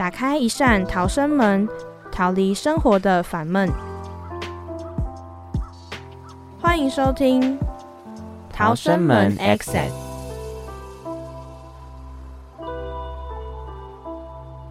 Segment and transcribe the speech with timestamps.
[0.00, 1.68] 打开一扇逃生门，
[2.10, 3.70] 逃离生活的烦闷。
[6.58, 7.58] 欢迎收听
[8.50, 9.90] 《逃生门 Access》，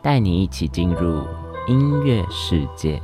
[0.02, 1.24] 带你一起进入
[1.68, 3.00] 音乐世界。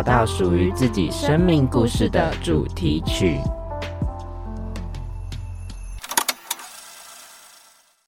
[0.00, 3.38] 找到属于自己生命故事的主题曲。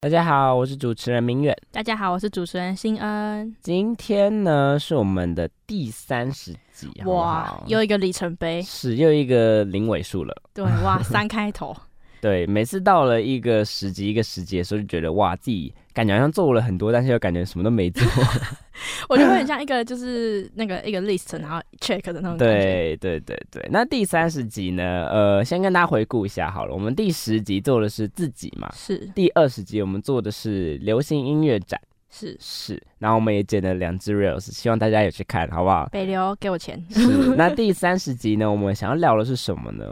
[0.01, 1.55] 大家好，我是主持人明远。
[1.71, 3.55] 大家好，我是主持人新恩。
[3.61, 10.35] 今天呢是我们的第三十集，哇，又一个里程碑，是又一个零尾数了。
[10.55, 11.77] 对，哇，三开头。
[12.23, 18.07] 对，每次到了一个十级、一个十集的时候，就觉得哇，自己感觉好像做了很多，但是又感觉什么都没做。
[19.11, 23.69] 我觉得很像一个就是那个一个 list，然后 check 的那种对对对对。
[23.73, 25.09] 那第三十集呢？
[25.11, 26.73] 呃，先跟大家回顾一下好了。
[26.73, 28.99] 我们第十集做的是自己嘛，是。
[29.17, 32.81] 第二十集我们做的是流行音乐展，是是。
[33.01, 35.89] 然后我们也剪了两支 reels，希望大家也去看好不好？
[35.91, 36.81] 北流给我钱。
[36.89, 37.35] 是。
[37.37, 38.49] 那第三十集呢？
[38.49, 39.85] 我们想要聊的是什么呢？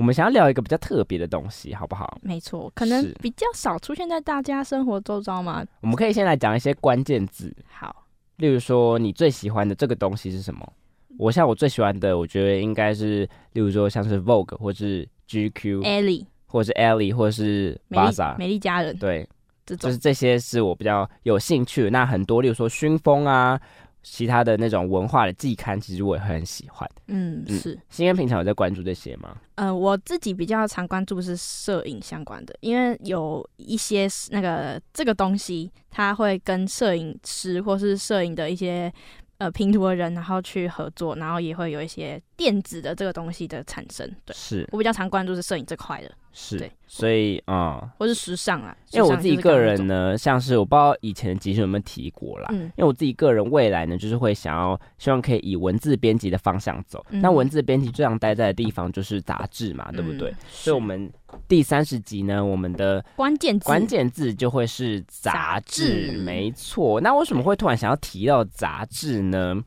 [0.00, 2.18] 我们想要聊一个比较特别的东西，好不好？
[2.22, 5.62] 没错，可能比较少出现在大家生活周遭嘛。
[5.82, 7.94] 我们可以先来讲一些关键字，好，
[8.36, 10.72] 例如说你最喜欢的这个东西是什么？
[11.18, 19.28] 我像我最喜欢的，我觉得应该是，例如说像是 Vogue 或是 GQ、Ellie，或是 Ellie，或是 Baza 美丽佳人，对，
[19.66, 21.90] 这就是这些是我比较有兴趣的。
[21.90, 23.60] 那很多，例如说熏风啊。
[24.02, 26.88] 其他的那种文化的季刊，其实我也很喜欢。
[27.08, 27.78] 嗯，是。
[27.88, 29.36] 新恩平常有在关注这些吗？
[29.56, 38.92] 呃，我自己比较常关注是摄影相关的，因为有一些那个这个东西，它会跟摄影师或是摄影的一些。
[39.40, 44.06] 呃，拼图的人，然后去合作，然后也会有一些电子的这个东西的产生。
[44.26, 46.12] 对，是我比较常关注是摄影这块的。
[46.32, 52.48] 是，所以啊，或是时尚啊，因为我自己个人呢，像是我不知道以前的集数有没有提过啦。
[52.52, 57.04] 嗯，因为我自己个人未来呢，就是会想要希望可以以文字编辑的方向走。
[57.10, 60.32] 那文字编辑最常待在的地方就是杂志嘛，对不对？
[60.48, 61.12] 所以，我们
[61.48, 67.00] 第三十集呢，我们的关键关键字就会是杂志，没错。
[67.00, 69.54] 那为什么会突然想要提到杂志呢？
[69.54, 69.64] 嗯，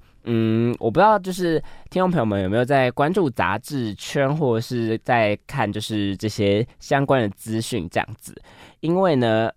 [0.80, 8.34] 我不知道，就是听众朋友们有没有在关注杂志圈，或者是在看就是这些相关的资讯这样子。
[8.80, 9.52] 因为呢，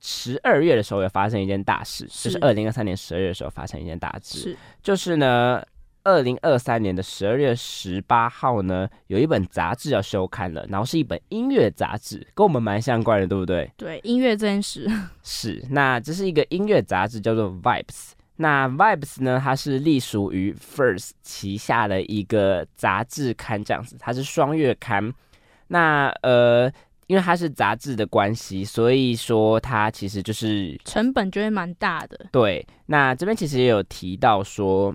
[0.00, 5.62] 十二月的时候有发生一件大事，就是二零二三年十二月的时候发生一件大事，是就是呢，
[6.04, 13.70] 二零二三年的十二月十八号呢，有一本杂志要休刊了，然后是一本音乐杂志，跟我们蛮相关的，对不对？
[13.76, 14.90] 对，音乐这件事
[15.22, 15.64] 是。
[15.70, 18.12] 那这是一个音乐杂志，叫做 Vibes。
[18.42, 19.40] 那 Vibes 呢？
[19.40, 25.14] 它是隶属于 First 旗下的一个杂志刊，这样子，它是双月刊。
[25.68, 26.68] 那呃，
[27.06, 32.26] 因为它是杂志的关系，所以说它其实就是成本就会蛮大的。
[32.32, 34.92] 对，那这边其实也有提到说，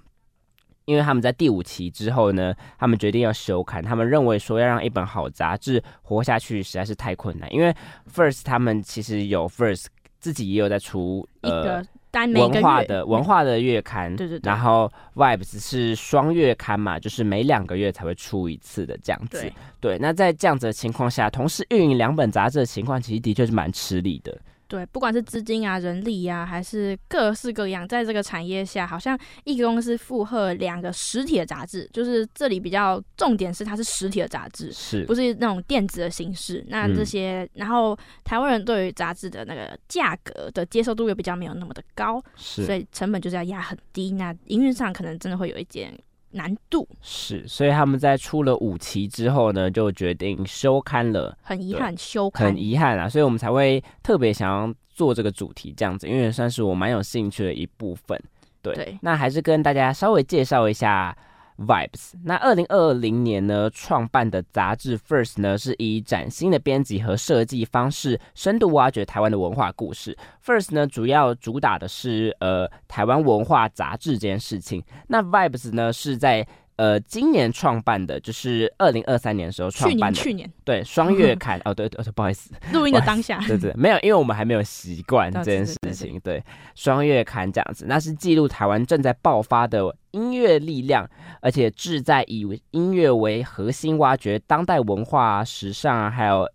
[0.83, 7.73] 因为他们在第五期之后呢，他们决定要休刊，他们认为说要让一本好杂志活下去实在是太困难，因为
[8.13, 9.85] First 他们其实有 First
[10.19, 11.81] 自己也有在出呃。
[12.25, 19.51] 文化的文化的月刊，对对对，然后 Vibes 是双月刊嘛，就是每两个月才会出一次的这样子。
[19.79, 24.37] 对，那在这样子的情况下，同时运营两本杂志的情况，其实的确是蛮吃力的。
[24.67, 36.63] 对，不管是资金啊、人力啊，还是各式各样，在这个产业下，好像一个公司负荷两个实体的杂志，就是这里比较重点是它是实体的杂志，是不是那种电子的形式？
[36.67, 45.97] 那这些，然后台湾人对于杂志的那个价格的接受度又比较没有那么的高，是，所以成本就是要压很低，那营运上可能真的会有一点。
[46.31, 51.37] 难度是，所以他们在出了五期之后呢，就决定休刊了。
[51.41, 58.21] 很遗憾，休刊很遗憾啊，所以我们才会特别想要做这个主题这样子，因为算是我蛮有兴趣的一部分。
[58.61, 61.15] 对，那还是跟大家稍微介绍一下
[61.57, 62.13] Vibes。
[62.23, 70.17] 那二零二零年呢创办的杂志 First 呢，是以崭新的编辑和设计方式，深度挖掘台湾的文化故事。
[70.45, 74.83] First 呢主要主打的是呃台湾文化杂志这件事情。
[75.07, 80.17] 那 Vibes 呢是在呃，今年创办的，就是二零二三年的时候创办的。
[80.17, 86.19] 去年，对双月刊 哦，对对，不好意思，录音的当下， 对对，没有，因为我们还没有习惯这件事情。
[86.23, 86.43] 对，
[86.75, 91.09] 双月刊这样子，那是记录台湾正在爆发的音乐力量，
[91.41, 96.47] 而且志在以音乐为核心，挖掘当代文化、时尚啊，还有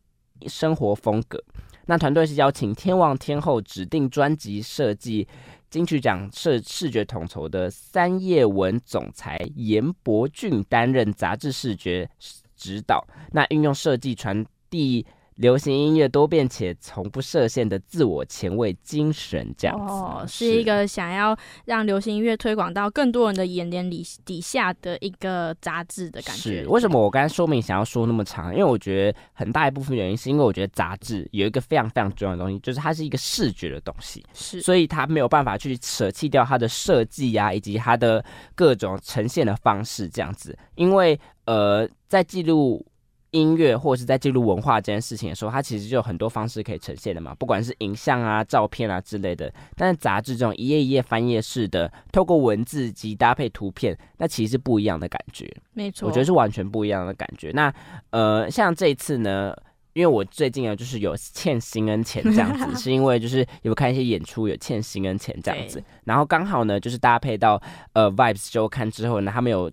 [0.47, 1.43] 生活风格。
[1.87, 5.27] 那团队是邀请天王天后指定专辑设计。
[5.73, 12.07] 金曲奖视视觉统筹的三叶文总裁严伯俊担任杂志视觉
[12.55, 15.07] 指导，那运用设计传递。
[15.37, 26.63] 流行音乐多变且从不设限的自我前卫精神，这样子哦，是一个想要让流行音乐推广到更多人的眼帘里底下的一个杂志的感觉。
[26.63, 28.53] 是为什么我刚才说明想要说那么长？
[28.53, 38.25] 因为我觉得很大一部分原因是因为我觉得杂志有一个非常非常重要的东西，就是它是一个视觉的东西，是，所以它没有办法去舍弃掉它的设计呀，以及它的
[38.55, 42.85] 各种呈现的方式这样子，因为呃，在记录。
[43.33, 49.53] 音乐或者是在记录文化这件事情的时候，它其实就有很多方式可以呈现的嘛，不管是影像啊、照片啊之类的。
[49.75, 55.51] 但是杂志这种一页一页翻页式的，透过文字及搭配图片，那其实是不一样的感觉。
[55.73, 57.51] 没错，我觉得是完全不一样的感觉。
[57.53, 57.75] 那
[58.11, 59.57] 呃，像这一次呢，
[59.95, 67.59] 因为我最近啊，就是有欠新恩钱这样子， 是因为就是有看一些演出有欠新恩钱这样子，然后刚好呢，就是搭配到
[67.95, 69.73] 呃 Vibes 周刊之后呢，他们有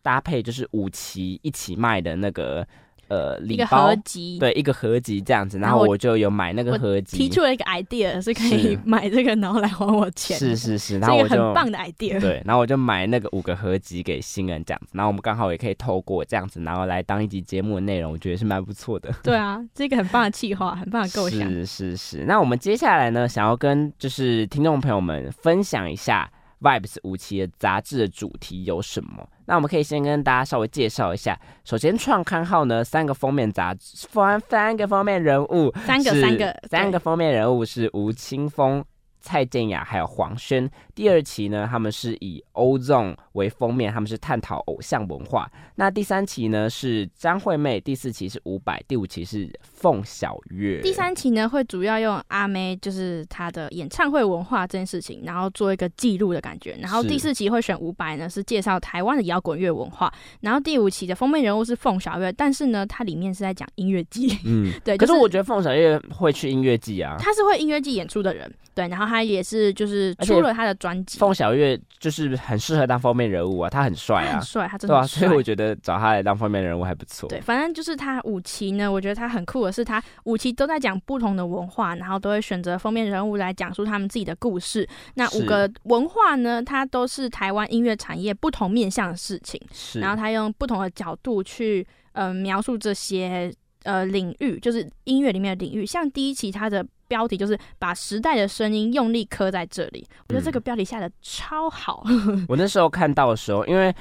[0.00, 2.66] 搭配就是五期一起卖的那个。
[3.08, 3.94] 呃，礼包
[4.38, 10.38] 对一个合集这样子，然后我就有买那个合集，提出了一个 idea 是可以买这个，然后来还我钱。
[10.38, 12.20] 是是是，然后我就很棒的 idea。
[12.20, 19.12] 对，然后我就买那个五个合集给新人这样子，然后我们刚好也可以透过这样子，然后来当一集节目的内容，我觉得是蛮不错的。
[19.22, 21.48] 对啊，这个很棒的计划，很棒的构想。
[21.48, 26.30] 是是是，那我们接下来呢，想要跟就是听众朋友们分享一下。
[26.60, 29.28] Vibes 五期的杂志的主题有什么？
[29.46, 31.38] 那我们可以先跟大家稍微介绍一下。
[31.64, 38.84] 首先，创刊号呢，三个封面杂志，三三个封面人物，三个三个三个封面人物是吴青峰。
[39.26, 45.50] 蔡健雅还有黄轩，第二期呢，他们是以欧 zone 为封面，他们是探讨偶像文化。
[45.76, 49.50] 那第三期呢是张惠妹，第四期是伍佰，第五期是
[49.84, 50.80] 凤小月。
[50.80, 56.74] 第三期呢会主要用阿妹，就是她的演唱会文化这件事情，然后做一个记录的感觉。
[56.80, 60.10] 然后第四期会选伍佰呢，是介绍台湾的摇滚乐文化。
[60.40, 64.38] 然后第五期的封面人物是凤小月，但是呢，它里面是在讲音乐季。
[64.46, 64.96] 嗯， 对。
[64.96, 68.50] 可是我觉得凤小月会去音乐季啊，他是会音乐季演出的人。
[68.74, 71.16] 对，然后他也是就是出了他的专辑。
[71.16, 75.20] 凤小月就是很适合当封面人物啊，他很帅啊，帅，他真的帅。
[75.20, 77.28] 所以我觉得找他来当封面人物还不错。
[77.28, 84.88] 对，反正就是他五期呢，我觉得他很酷的是，他五期都在讲不同的文化，然后都会选择封面人物来讲述他们自己的故事。
[85.14, 89.60] 那五个文化呢，它都是台湾音乐产业不同面向的事情。
[89.72, 95.84] 是，然后他用不同的角度去呃描述这些呃领域，就是音乐里面的领域。
[95.84, 96.86] 像第一期它的。
[97.06, 102.02] 标题就是把时代的声音用力刻在这里，我觉得这个标题下的超好。
[102.48, 103.94] 我那时候看到的时候，因为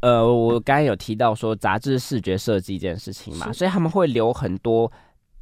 [0.00, 4.92] 呃，我刚刚有提到说杂志视觉设计这件事情嘛，所以他们会留很多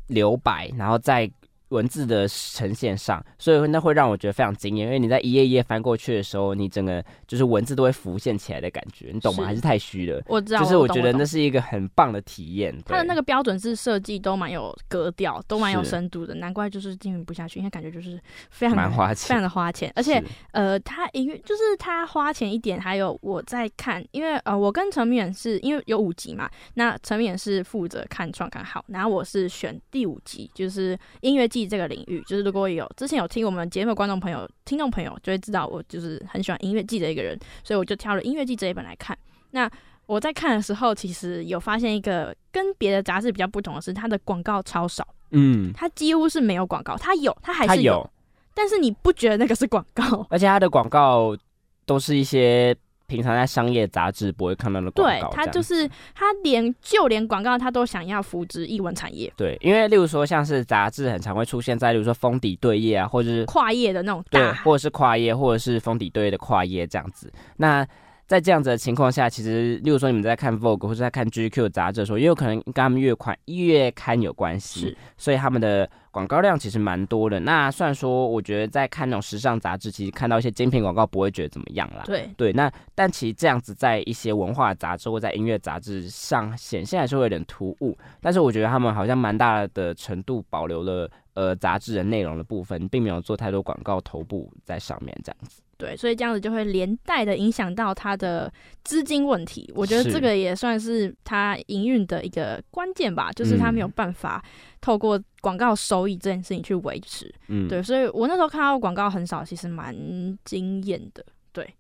[0.09, 1.31] 留白，然后再。
[1.69, 9.45] 文字的呈现上，所以那会让我觉得非常惊艳，因为你在一页一页翻过去的时候，你整个就是文字都会浮现起来的感觉，你懂吗？
[9.45, 10.23] 还是太虚了？
[10.27, 12.75] 我知道，就是我觉得那是一个很棒的体验。
[12.87, 18.19] 它的那个标准字设计都蛮有格调，都蛮有深度的，难怪就是经营不下去，因为感觉就是
[18.51, 19.93] 非常蛮花钱，非常的花钱。
[19.95, 20.23] 而且
[20.53, 32.49] 呃，他音乐就是他花钱一点，还有我在看，因为呃，我跟陈明远是因为有五集嘛，那陈明远是负责看创刊号，然后我是选第五集，就是音乐季这个领域，就是。
[32.49, 39.15] 如果有之前有听我们节目的观众朋友、听众朋友，就会知道我就是很喜欢音乐季的一个人，所以我就挑了音乐季这一本来看。
[39.51, 39.71] 那
[40.07, 45.07] 我在看的时候，其实有发现一个跟别的杂志比较不同的是，它的广告超少。
[45.33, 48.09] 嗯，它几乎是没有广告，它有，它还是有，
[48.55, 50.27] 但是你不觉得那个是广告？
[50.31, 51.37] 而且它的广告
[51.85, 52.75] 都是一些。
[53.09, 59.33] 平常在商业杂志不会看到的广告，对他就是他连就连广告他都想要扶植译文产业。
[59.35, 67.33] 对，因为例如说像是杂志很常会出现在，例如说封底对页啊，或者是跨页的那种，对，或者是跨页，或者是封底对页的跨页这样子。
[67.57, 67.87] 那
[68.29, 77.41] 在这样子的情况下，其实例如说你们在看 Vogue 或者在看 GQ 杂志的时候，也有可能跟他们月款月刊有关系是，所以他们的广告量其实蛮多的。
[77.41, 82.03] 那虽然说，我觉得在看那种时尚杂志，其实看到一些精品广告不会觉得怎么样啦。
[82.05, 95.63] 对，对，那但其实这样子在一些文化杂志或在音乐杂志上显现还是会有点突兀，但是我觉得他们好像蛮大的程度保留了呃杂志的内容的部分，并没有做太多广告头部在上面这样子。
[95.79, 99.73] 对，所以这样子就会连带的影响到它的资金问题。
[99.77, 104.45] 我觉得这个也算是它营运的一个关键吧，就是它没有嗯办法
[104.81, 107.33] 透过广告收益这件事情去维持。
[107.47, 109.97] 嗯，对，所以我那时候看到广告很少，其实蛮
[110.45, 111.25] 惊艳的。
[111.53, 111.73] 对，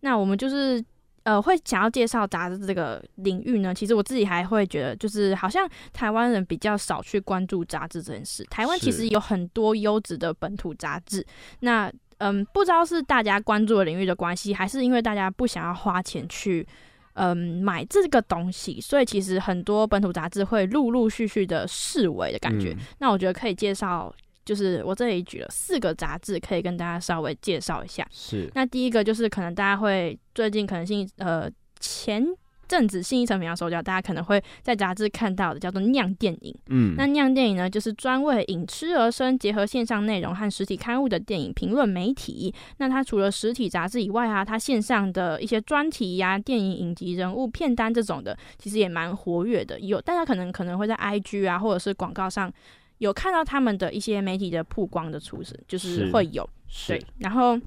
[0.00, 0.84] 那我们就是
[1.22, 8.44] 呃会想要介绍杂志这个领域呢，其实我自己还会觉得，就是好像台湾人比较少去关注杂志这件事。
[8.50, 11.26] 台湾其实有很多优质的本土杂志，
[11.60, 16.66] 那嗯，不知道是大家关注的领域的关系，还是因为大家不想要花钱去。
[17.18, 22.74] 嗯，买这个东西，所以其实很多本土杂志会陆陆续续的视为的感觉。
[22.74, 28.06] 嗯那我觉得可以介绍，就是我这里举了四个杂志，可以跟大家稍微介绍一下。
[28.10, 32.22] 是那第一个就是可能大家会最近可能性呃前
[32.68, 36.54] 阵子信义成品要收掉，大家可能会在杂志看到的叫做酿电影。
[36.68, 42.52] 嗯，那酿电影呢，就是专为影痴而生，结合线上内容和实体刊物的电影评论媒体。
[42.78, 49.78] 那它除了实体杂志以外啊，它线上的一些专题呀、电影影集、人物片单这种的，其实也蛮活跃的。
[49.80, 52.52] 有大家可能可能会在 IG 啊，或者是广告上
[52.98, 57.58] 有看到他们的一些媒体的曝光的出身，就是是会有是对，然后。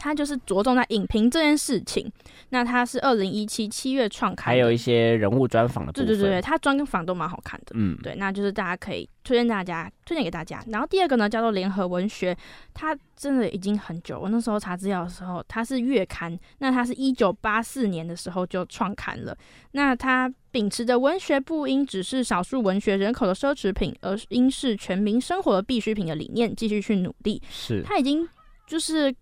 [0.00, 2.10] 它就是着重在影评这件事情，
[2.48, 6.06] 那它是二零一七七月创刊，还有一些人物专访的部分。
[6.06, 7.72] 对对对对，它专访都蛮好看的。
[7.74, 10.64] 嗯，对，那就是大家可以推荐大家，推荐给大家。
[10.68, 12.34] 然后第二个呢，叫做联合文学，
[12.72, 14.18] 它真的已经很久。
[14.18, 19.36] 我那时候查资料的时候，它是月刊，那它是一九八四年的时候就创刊了。
[19.72, 27.40] 那它秉持着文学不应只是少数文学人口的奢侈品，而应是全民生活的必需品的理念，继续去努力。
[27.50, 28.26] 是，它已经
[28.66, 29.14] 就是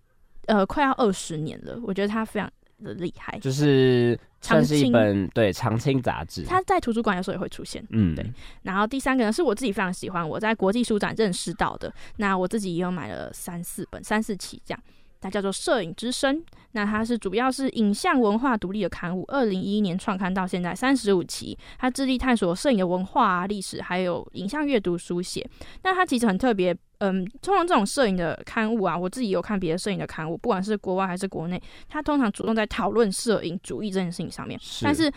[0.49, 2.50] 呃快要二十年了，我觉得他非常
[2.83, 3.38] 的厉害。
[3.38, 6.45] 就是算是一长青本对长青杂志。
[6.45, 7.85] 他在图书馆有时候也会出现。
[7.90, 8.25] 嗯，对
[8.62, 11.93] 然后第三个呢，是我自己非常喜欢，我在国际书展认识到的。
[12.17, 14.83] 那我自己也有买了三四本、三四期这样。
[15.20, 16.37] 它叫做《摄影之声》，
[16.72, 21.56] 那它是主要是影像文化独立的刊物，二零一一年创刊到现在三十五期。
[21.78, 25.48] 它致力探索摄影的文化啊、历史，还有影像阅读、书写。
[25.82, 34.58] 那它其实很特别，嗯，通常这种摄影的刊物啊，我自己有看别的摄影的刊物，不管是国外还是国内，它通常主动在讨论摄影主义这件事情上面。
[34.60, 35.10] 是，但是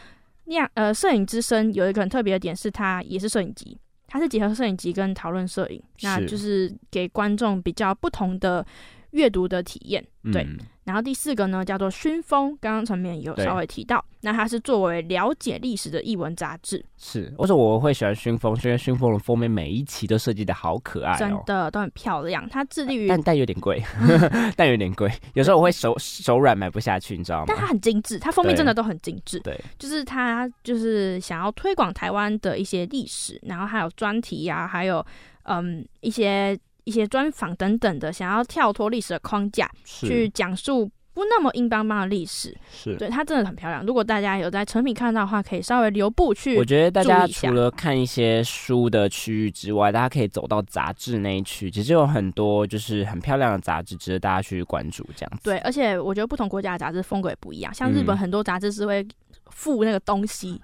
[0.45, 3.77] 那样呃，摄影之声有一个很特别的点是，它也是摄影集，
[4.07, 8.65] 它是结合摄影集跟讨论摄影，那就是给观众比较不同的
[9.11, 10.05] 阅读的体验。
[10.31, 21.41] 对，嗯然后第四个呢叫做熏风，刚刚陈面有稍微提到，那它是作为了解历史的译文杂志，是，或者我会喜欢熏风，是因为熏风的封面每一期都设计的好可爱真哦。
[21.45, 22.47] 的都很漂亮。
[22.49, 23.81] 它致力于，但但有点贵，
[24.57, 27.67] 但有点贵，有时候我会手手软买不下去，你知道吗但它？
[27.67, 29.39] 很精致，它封面真的都很精致。
[29.41, 35.05] 对，就是它就是想要推广台湾的一些历史，然后还有专题呀、还有
[35.43, 42.57] 嗯一些一些专访等等的，想要跳脱历史的框架，去讲述不那么硬邦邦的历史。
[42.71, 42.95] 是。
[42.95, 43.85] 对，它真的很漂亮。
[43.85, 46.63] 如果大家有在成品看到的话，可以稍微留步去我。
[46.63, 55.07] 觉得大家除了看一些书的区域之外，大家可以走到杂志那一区，其实有很多就是很漂亮的杂志，值得大家去关注。
[55.15, 59.05] 这样子，对，而且我觉得不同国家的杂志风格也不一样，像日本嗯很多杂志是会
[59.49, 60.61] 附那个东西，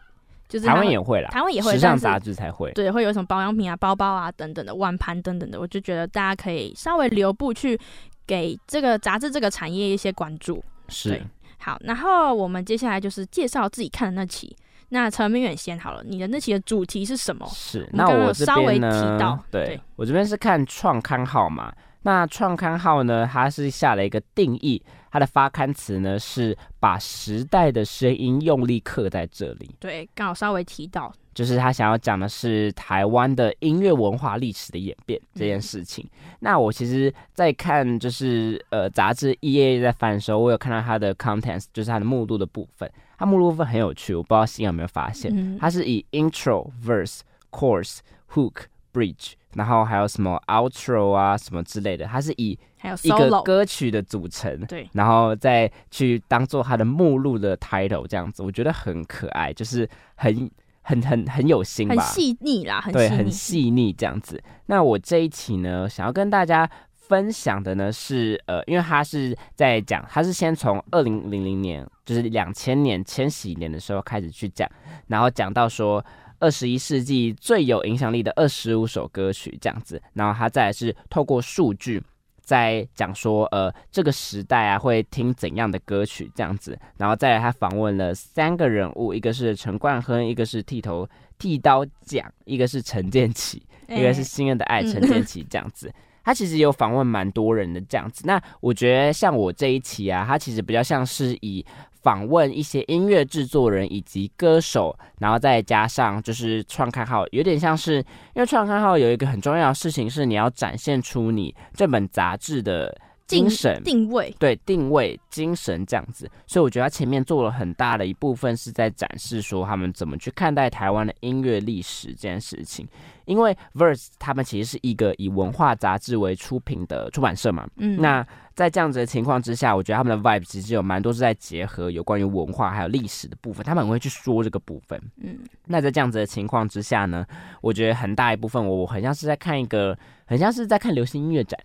[0.47, 2.71] 就是台湾也会啦，台湾也会时尚杂志才会。
[2.71, 7.79] 对，会有什么保养品啊、包包啊等等的碗盘等等的，我就觉得大家可以稍微留步去
[8.25, 10.63] 给这个杂志这个产业一些关注。
[10.89, 11.21] 是
[11.59, 14.55] 好，然后我们接下来就是介绍自己看的那期。
[14.89, 17.45] 那陈明远先好了，你的那期的主题是什么？
[17.51, 18.89] 是，那我这稍微提
[19.19, 21.73] 到，对对我这边是看创刊号嘛。
[22.03, 36.07] 那创刊号呢，它是下了一个定义，它的发刊词呢是把时代的声音用力刻在这里，对，刚好稍微提到，就是他想要讲的是台湾的音乐文化历史的演变这件事情。
[36.39, 42.89] 那我其实，在看就是呃杂志一页页在翻的时候，我有看到它的 contents，就是它的目录的部分。
[43.17, 47.97] 它目录部分很有趣，我不知道新有没有发现，嗯，它是以 intro、verse、chorus、
[48.33, 52.57] hook、bridge，然后还有什么 outro 啊什么之类的，它是以
[53.01, 60.49] 一个歌曲的组成，对，然后再去当做它的目录的 title 这样子，我觉得很可爱，就是很
[60.83, 64.41] 很很很有心吧，很细腻啦，很对，很细腻这样子。
[64.67, 74.69] 那我这一期呢，想要跟大家分享的呢是呃，因为他是在讲，他是先从二零零零年，就是两千年千禧年的时候开始去讲，
[75.07, 76.05] 然后讲到说
[76.39, 82.01] 二十一世纪最有影响力的二十五首歌曲这样子，然后他再来是透过数据。
[82.39, 91.05] 在讲说，呃，这个时代啊，会听怎样的歌曲这样子，然后再来他访问了三个人物，一个是陈冠亨，一个是剃头
[91.37, 95.93] 剃刀奖，一个是陈建奇，一个是心爱的爱陈建奇这样子。
[96.27, 98.23] 他其实有访问蛮多人的这样子。
[98.25, 101.65] 那我觉得像我这一期啊，他其实比较像是以。
[102.03, 107.95] 访问一些音乐制作人以及歌手，然后再加上就是创刊号，有点像是
[108.33, 122.87] 因为创刊号有一个很重要的事情是你要展现出你这本杂志的精神定位，对定位精神这样子，所以我觉得他前面做了很大的一部分是在展示说他们怎么去看待台湾的音乐历史这件事情。
[123.27, 137.23] 因为 Verse 他们其实是一个以文化杂志为出品的出版社嘛，嗯，那在这样子的情况之下，我觉得他们的 vibe 其实有蛮多是在结合有关于文化还有历史的部分，他们很会去说这个部分，嗯，那在这样子的情况之下呢，
[137.61, 141.59] 我觉得很大一部分我我很像是在看一个，很像是在看流行音乐展，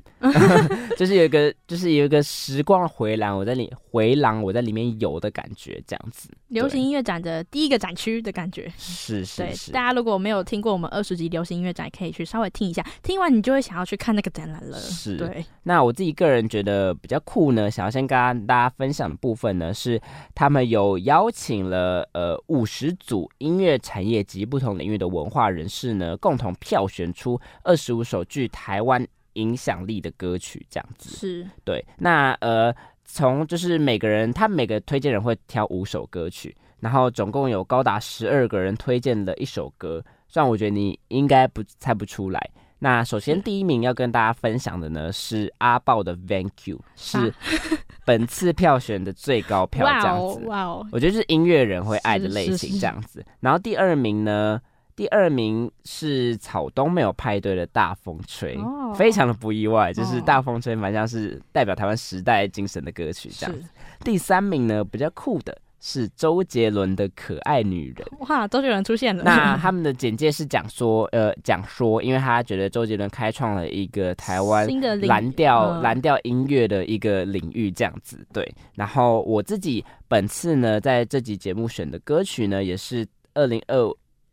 [0.99, 11.52] 就是有一个就是有一个时光回廊，我在里回廊我在里面游的感觉，这样子，流行音乐展的第一个展区的感觉，是是是，大家如果没有听过我们二十集流行。
[11.52, 14.78] 音乐展可以去稍微听一下，听完你就会想要去看那个展览了。
[14.78, 15.44] 是，对。
[15.64, 20.00] 那我自己个人觉得比较酷呢，想要先跟大家分享的部分呢，是
[20.35, 31.14] 他们有邀请了呃五十组音乐产业及不同领域的文化人士呢，共同票选出二十五首具台湾影响力的歌曲，这样子。
[31.14, 31.85] 是，对。
[31.99, 40.02] 那呃，从就是每个人，他每个推荐人会挑五首歌曲，然后总共有高达十二个人推荐了一首歌。
[40.28, 42.50] 虽然我觉得你应该不猜不出来。
[42.78, 47.32] 那首先第一名要跟大家分享的呢是阿豹的《Thank You》，是
[48.04, 50.40] 本次票选的最高票这样子。
[50.47, 50.85] 哇哦！
[50.90, 53.25] 我觉得是音乐人会爱的类型这样子。
[53.38, 54.61] 然后第二名呢，
[54.94, 58.56] 第二名是草东没有派对的《大风吹》，
[58.94, 63.68] 非常的不意外，就是《大风吹》蛮像是代表台湾时代精神的歌曲这样子。
[64.04, 65.56] 第三名呢比较酷的。
[65.84, 68.46] 是周杰伦的可爱女人哇！
[68.46, 69.25] 周杰伦出现了。
[69.25, 74.68] 那他们的简介是讲说，呃，讲说，因为他觉得周杰伦开创了一个台湾
[75.00, 78.49] 蓝调蓝调音乐的一个领域，这样子对。
[78.76, 83.92] 然后我自己本次呢，在这集节目选的歌曲呢，也是二零二。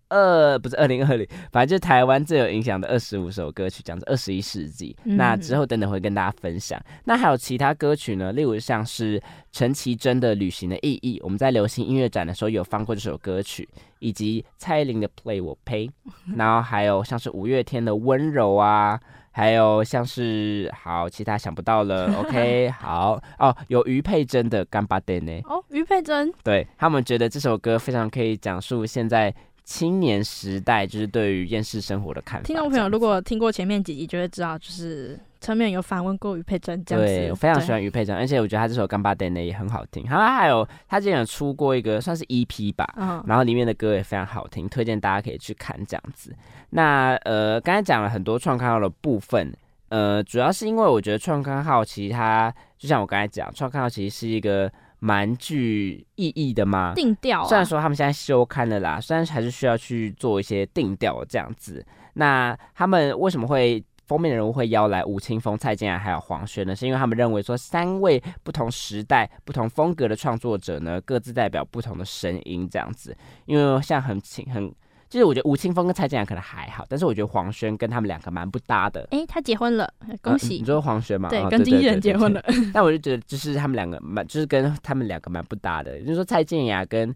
[0.09, 4.95] 二不是二零二零，反正就是台湾最有影响的二十五首歌曲，讲着二十一世纪。
[5.03, 6.79] 那之后等等会跟大家分享。
[7.05, 8.33] 那还有其他歌曲呢？
[8.33, 13.67] 例如像是陈绮贞的《旅行的意义》，我们在流行音乐展的时候有放过这首歌曲，
[13.99, 15.87] 以及蔡依林的《Play 我呸》，
[16.35, 18.99] 然后还有像是五月天的《温柔》啊，
[19.31, 22.11] 还有像是好其他想不到了。
[22.17, 25.39] OK，好哦，有余佩珍的《干巴爹》呢。
[25.45, 29.31] 哦，余佩珍，对他们觉得这首歌非常可以讲述现在。
[29.69, 32.47] 青年时代就是对于厌世生活的看法。
[32.47, 37.13] 听众朋友，如果听过前面几集，就会知道，就是侧面有访问过于佩珍这样子。
[37.13, 40.03] 对，我非常喜欢于佩珍，而且我觉得他这首《干巴爹》呢也很好听。
[40.05, 46.35] 他还有他之前有出过一个算是 EP 吧，然后里面的歌也非常好听，推荐大家可以去看这样子。
[46.71, 49.55] 那呃，刚才讲了很多创刊号的部分，
[49.89, 54.71] 呃，主要是因为我觉得创刊号其实它就像我刚才讲，创刊号其实是一个。
[54.99, 56.93] 蛮具意义的吗？
[56.95, 57.45] 定调。
[57.45, 61.85] 虽然说他们现在休刊了啦，虽然还是需要去做一些定调这样子。
[62.13, 66.75] 那他们为什么会封面人物会邀来吴青峰、蔡健雅还有黄轩呢？
[66.75, 73.15] 是因为他们认为说三位不同时代、不同风格的创作者呢，各自代表不同的声音这样子。
[73.45, 74.73] 因为像很轻很。
[75.09, 79.07] 就是我觉得吴青峰跟蔡健雅可能还好，但是我觉得黄轩跟他们两个蛮不搭的。
[79.09, 79.91] 哎，他结婚了，
[80.21, 80.59] 恭喜！
[80.59, 81.29] 你说黄轩嘛？
[81.29, 82.43] 对，跟经纪人结婚了。
[82.71, 85.99] 但我就觉得，就是他们两个蛮，就是跟他们两个蛮不搭的。
[86.01, 87.13] 就是说蔡健雅跟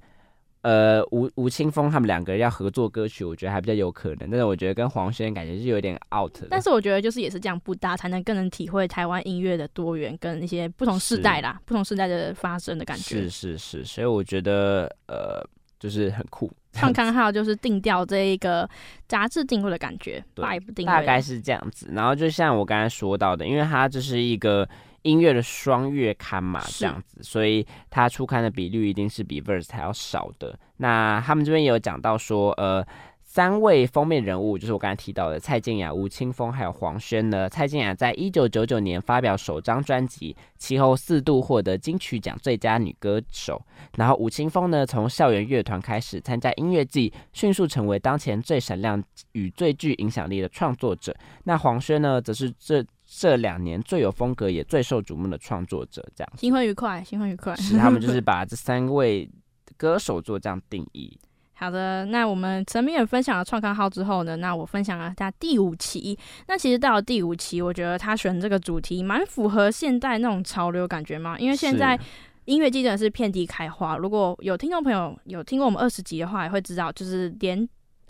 [0.63, 4.27] 呃吴吴青峰他们两个人要合作歌曲，我觉得还比较有可能。
[4.27, 6.35] 但是我觉得跟黄轩感觉是有点 out。
[6.49, 13.29] 但是我觉得就是也是这样不搭，才能更能体会台湾音乐的多元跟一些不同世代啦，不同世代的发生的感觉。
[13.29, 15.47] 是是是，所以我觉得呃，
[15.79, 16.49] 就是很酷。
[16.73, 18.69] 创刊号就是定调这一个
[19.07, 20.43] 杂志定位的感觉对，
[20.85, 21.89] 大概是这样子。
[21.93, 24.67] 然后就像我刚才说到的，因为它这是一个
[25.03, 30.57] 音乐的双月刊嘛，这样子，所以它出刊的比率一定是比 Verse 还要少的。
[30.77, 32.85] 那他们这边也有讲到说，呃。
[33.33, 37.49] 三位封面人物就是我刚才提到的蔡健雅、吴青峰还有黄轩呢。
[37.49, 43.59] 蔡健雅在一九九九年发表首张专辑，其后四度获得金曲奖最佳女歌手。
[43.97, 51.11] 然后吴青峰呢，从校园乐团开始参加音乐季，迅速成为当前最闪亮与最具影响力的创作者。
[51.45, 57.55] 那黄轩呢，则是这这两年最有风格也最受瞩目的创作者，这样新婚愉快，新婚愉快。
[57.55, 59.27] 是他们就 是把这三位
[59.75, 61.17] 歌手做这样定义。
[61.55, 66.17] 好的，那我们陈明远分享了创刊号之后呢，那我分享了他第五期。
[66.47, 71.97] 那其实到了第五期，我觉得他选这个主题蛮符合现代那种潮流感觉嘛，因为现在
[72.45, 73.95] 音乐季真的是遍地开花。
[73.95, 77.57] 如果有听众朋友有听过我们二十集的话，也会知道，就是连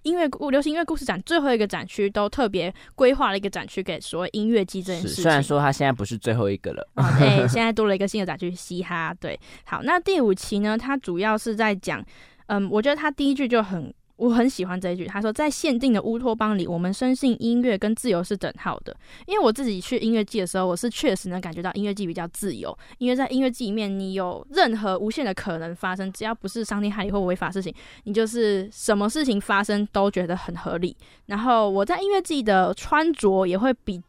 [0.02, 5.24] 音乐故流行音乐故事展最后一个展区都特别规划了一个展区给所谓音乐季这件，事情。
[5.24, 9.14] 虽然说他现在不是最后一个了，哦，对， 现在多了一个新的展区，嘻哈。
[9.14, 12.04] 对，好，那第五期呢，它主要是在讲，
[12.48, 18.96] 嗯，我觉得他第一句就很，我很喜欢这一句，他说，在限定的乌托邦里，我们深信音乐跟自由是等号的。
[19.26, 30.96] 因为我自己去音乐季的时候，我是确实能感觉到音乐季比较自由，因为在音乐季里面，你有任何无限的可能发生，只要不是伤天害理或违法事情，你就是什么事情发生都觉得很合理。
[31.26, 34.02] 然后我在音乐季的穿着也会比。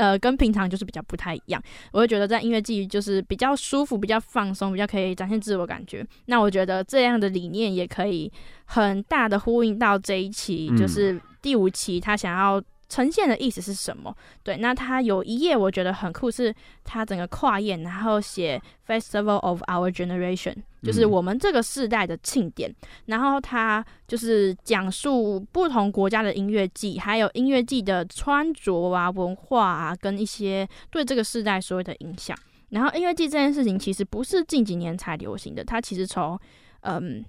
[0.00, 6.02] 呃，跟平常就是比较不太一样，我会觉得在音乐季就是比较舒服、比较放松、比较可以展现自我感觉。
[6.24, 8.32] 那我觉得这样的理念也可以
[8.64, 14.14] 很大的呼应到这一期，嗯就是第五期他想要呈现的意思是什么？
[14.42, 22.74] 对，那它有一页我觉得很酷，是它整个跨页，然后写 Festival of Our Generation，就是嗯我们这个世代的庆典。
[23.06, 32.36] 然后它就是讲述不同国家的音乐季，还有音乐季的穿着啊、文化啊，跟一些对这个世代所有的影响。
[32.70, 36.38] 然后音乐季这件事情其实不是近几年才流行的，它其实从
[36.80, 37.24] 嗯。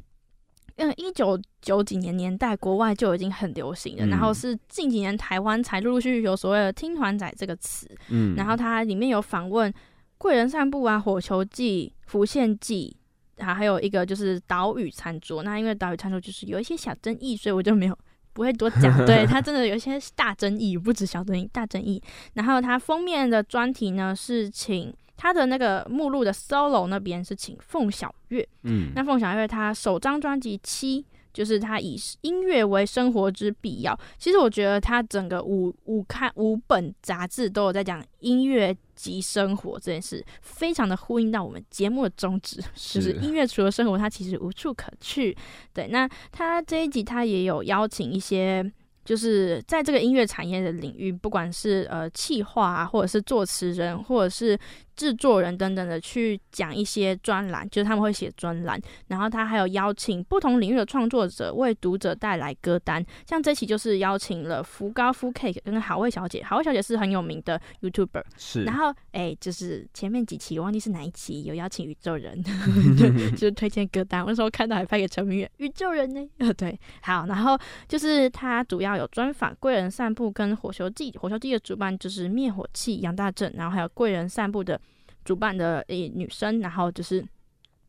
[0.82, 4.06] 嗯，一九九几年年代，国外就已经很流行了。
[4.06, 7.88] 嗯然后是近几年台湾才陆陆续续有所谓的“听团仔”这个词。
[8.10, 9.72] 嗯，然后它里面有访问
[10.18, 12.96] 贵人散步啊、火球记、浮现记，
[13.38, 15.44] 啊，还有一个就是岛屿餐桌。
[15.44, 17.98] 那因为岛屿餐桌就是有一些小争议，所以我就没有
[18.34, 19.06] 不会多讲。
[19.06, 22.02] 对 它真的有一些大争议，不止小争议，大争议。
[22.34, 24.94] 然后它封面的专题呢是请。
[25.22, 31.00] 它的那个目录的 solo 那边是请凤小岳，嗯，那凤小岳他首张专辑《七》，
[31.32, 33.96] 就是他以音乐为生活之必要。
[34.18, 45.38] 其实我觉得他整个五五刊五本杂志都有在讲音乐及生活这件事，非常的呼应到我们节目的宗旨，就是音乐除了生活，它其实无处可去。
[45.72, 48.72] 对，那他这一集他也有邀请一些。
[49.04, 54.58] 就是在这个音乐产业的领域，不管是呃企划啊，或者是作词人，或者是
[54.96, 72.42] 制作人等等的，去讲一些专栏，就是他们会写专栏，然后他还有邀请不同领域的创作者为读者带来歌单，像这期就是邀请了福高夫 Cake 跟好味小姐，好味小姐是很有名的 YouTuber，是，然后哎、就是前面几期我忘记是哪一期有邀请宇宙人，
[72.96, 84.80] 就就是推荐歌单，我那时候看到还拍给陈明远，宇宙人呢，呃 对，好，然后就是他主要有专访贵人散步跟火球季，火球季的主办就是灭火器杨大正，然后还有贵人散步的
[85.26, 87.26] 主办的诶、女生，然后就是。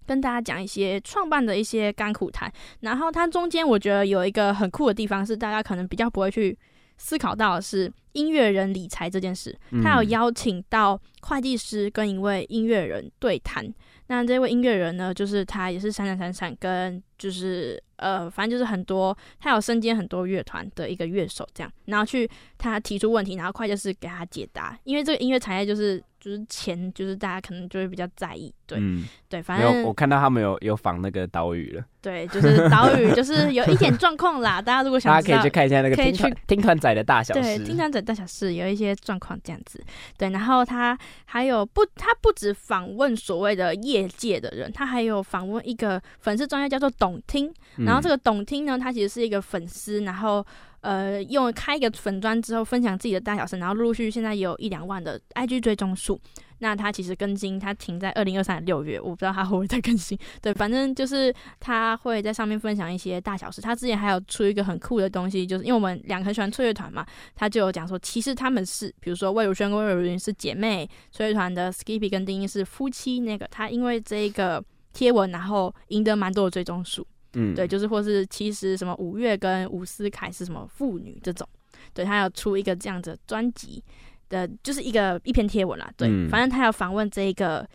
[0.04, 6.58] 跟大家讲一些创办的一些甘苦谈，然后它中间我觉得有一个很酷的地方是大家可能比较不会去
[6.98, 9.56] 思考到的是音乐人理财这件事。
[9.80, 13.64] 他有嗯邀请到会计师跟一位音乐人对谈。
[14.08, 24.78] 那这位音乐人呢，就是他也是闪闪闪闪，跟就是呃，反正就是很多，他有身兼很多乐团的一个乐手这样，然后去他提出问题，然后快就是给他解答。
[24.84, 34.62] 因为这个音乐产业就是就是钱，就是大家可能就会比较在意，对、嗯，对，反，正我看到他们有有仿那个岛屿了，对，就是岛屿就是有一点状况啦。
[34.62, 39.82] 大家如果想大家可以去看一下那个可以听团去听团仔的大小对，事，听团仔大小事有一些状况这样子，
[40.16, 50.44] 对，然后他还有不，他不止访问所谓的业界的人，他还有访问一个粉丝专业叫做董听，然后这个个董听呢，他其实是一个粉丝，然后
[50.82, 56.20] 呃用开一个粉砖之后分享自己的大小事，然后陆陆续续现在也有一两万的 IG 追踪数。
[56.58, 60.16] 那他其实更新，他停在二零二三年六月，我不知道他会不会再更新。
[60.40, 63.60] 对，反正就是他会在上面分享一些大小事。
[63.60, 73.18] 他之前还有出一个很酷的东西，就是因为我们两个很喜欢翠乐团嘛，他就有讲说，其实他们是，比如说魏如萱跟魏如云是姐妹，翠乐团的 Skippy 跟丁一是夫妻。
[73.18, 77.04] 那个他因为这个贴文，然后赢得蛮多的追踪数。
[77.34, 81.48] 嗯对，就是或是其实什么五月跟伍思凯是什么妇女这种，
[81.94, 83.82] 对他要出一个这样子的专辑
[84.28, 85.90] 的，就是一个一篇贴文啦。
[85.96, 87.68] 对，嗯反正他要访问这一个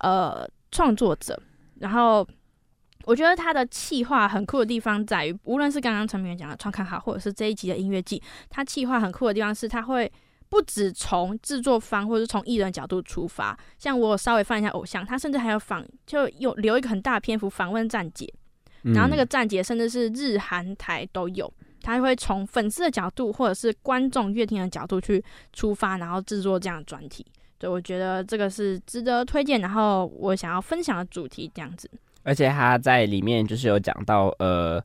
[0.00, 1.40] 呃创作者，
[1.80, 2.26] 然后
[3.04, 10.10] 我觉得他的企划很酷的地方在于，无论是刚刚陈明远讲的创刊号，或者是这一集的音乐季，他企划很酷的地方是他会。
[10.50, 18.32] 不止从制作方或者是从艺人角度出发，像我稍微放一下偶像，他甚至还有访，就有留一个很大的篇幅访问站姐，
[18.92, 27.24] 然后那个站姐甚至是日韩台都有，他会从粉丝的角度或者是观众乐听的角度去出发，然后制作这样的专题。
[27.56, 31.88] 对我觉得这个是值得推荐，然后我想要分享的主题这样子。
[32.22, 34.82] 而且他在里面就是有讲到呃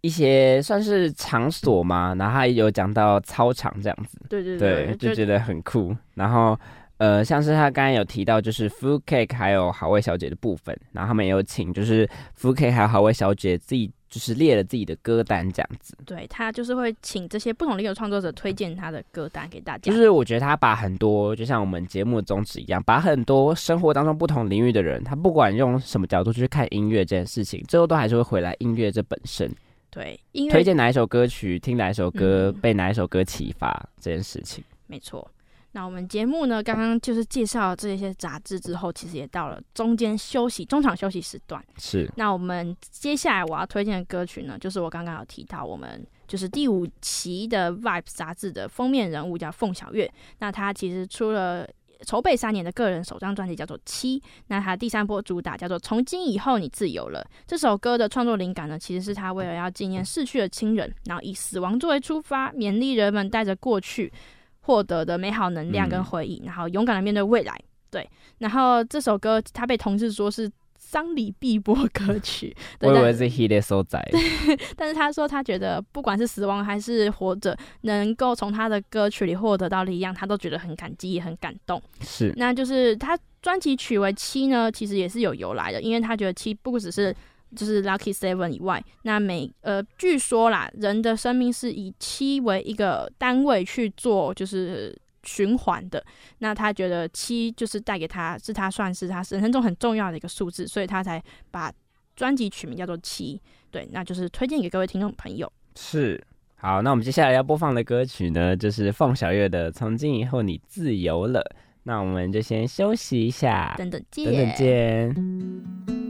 [0.00, 5.96] 一些算是场所嘛，然后他有讲到操场这样子，对对对，就觉得很酷。
[6.14, 6.58] 然后
[7.00, 12.06] 呃，像是他刚刚有提到就是 Food Cake 还有好味小姐的部分，然后他们也有请就是
[12.40, 13.90] Food Cake 还有好味小姐自己。
[14.10, 19.88] 就是列了自己的歌单这样子，对他就是会请这些不同领域创作者推荐他的歌单给大家。
[19.88, 29.48] 就是我觉得他把很多，就像我们节目的宗旨一样，把很多生活当中不同领域的人，他不管用什么角度去看音乐这件事情，最后都还是会回来音乐这本身。
[29.92, 35.24] 对，音乐推荐哪一首歌曲，听哪一首歌，被哪一首歌启发这件事情，没错。
[35.72, 36.60] 那我们节目呢？
[36.60, 41.64] 刚刚就是介绍这些杂志之后，其实也到了中间休息、中场休息时段。
[41.78, 42.10] 是。
[42.16, 50.12] 那我们接下来我要推荐的歌曲呢，就是我刚刚有提到，我们就是第五期的《Vibe》杂志的封面人物叫凤小岳。
[50.40, 51.64] 那他其实出了
[52.04, 54.18] 筹备三年的个人首张专辑，叫做《七》。
[54.48, 57.24] 那他第三波主打叫做《从今以后你自由了》。
[57.46, 64.12] 这首歌的创作灵感呢，其实是他为了要纪念逝去的亲人，然后以死亡作为出发，勉励人们带着过去。
[64.60, 67.54] 获得的美好能量跟回忆，然后勇敢的面对未来。
[67.90, 74.00] 对，然后这首歌他被同事说是丧礼必播歌曲，我以为是 He 的所在。
[74.76, 81.82] 但是他说他觉得不管是死亡还是活着，能够从他的歌曲里获得到力量，他都觉得很感激也很感动。
[82.02, 87.14] 是，那就是他专辑取为七呢，其实也是有由来的，因为他觉得七不只是。
[87.56, 96.04] 就是 Lucky Seven 以外，那每呃，据说啦，人的生命是以七为一个单位去做，就是循环的。
[96.38, 101.72] 那他觉得七就是带给他，是他算是他人生中很重要的一个数字，所以他才把
[102.14, 103.40] 专辑取名叫做七。
[103.70, 105.50] 对，那就是推荐给各位听众朋友。
[105.76, 106.22] 是，
[106.56, 111.40] 好，那我们接下来要播放的歌曲呢，就是凤小月的《从今以后你自由了》。
[111.84, 116.09] 那我们就先休息一下，等等见，等等见。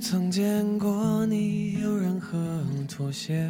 [0.00, 2.38] 曾见过你有任何
[2.88, 3.48] 妥协，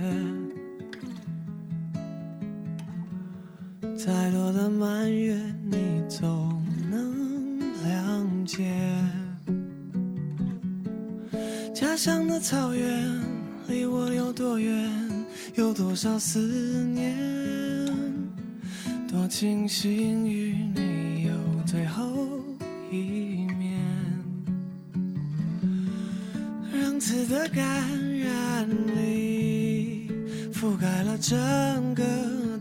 [3.97, 8.65] 再多的埋怨你总能谅解。
[11.75, 13.21] 家乡的草原
[13.69, 14.91] 离我有多远？
[15.55, 16.39] 有多少思
[16.87, 17.15] 念？
[19.09, 21.33] 多庆幸与你有
[21.65, 22.05] 最后
[22.91, 23.48] 一。
[26.99, 27.65] 次的感
[28.19, 30.11] 染力
[30.53, 32.03] 覆盖了整个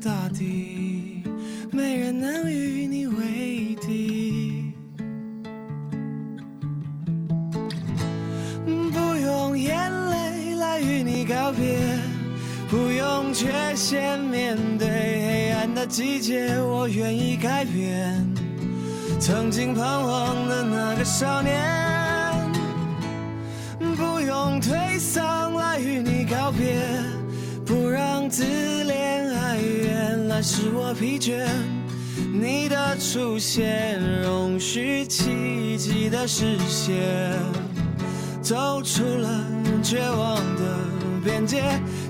[0.04, 1.23] 大地，
[1.71, 4.73] 没人能与你为敌。
[8.65, 11.80] 不用眼泪来与你告别，
[12.69, 18.23] 不用缺陷面对黑暗的季节，我愿意改变
[19.19, 22.16] 曾经彷徨的那个少年。
[24.57, 26.81] 用颓丧来与你告别，
[27.63, 31.45] 不让自怜哀怨来使我疲倦。
[32.33, 36.95] 你的出现，容许奇迹的实现，
[38.41, 39.45] 走出了
[39.83, 40.79] 绝望的
[41.23, 41.61] 边界，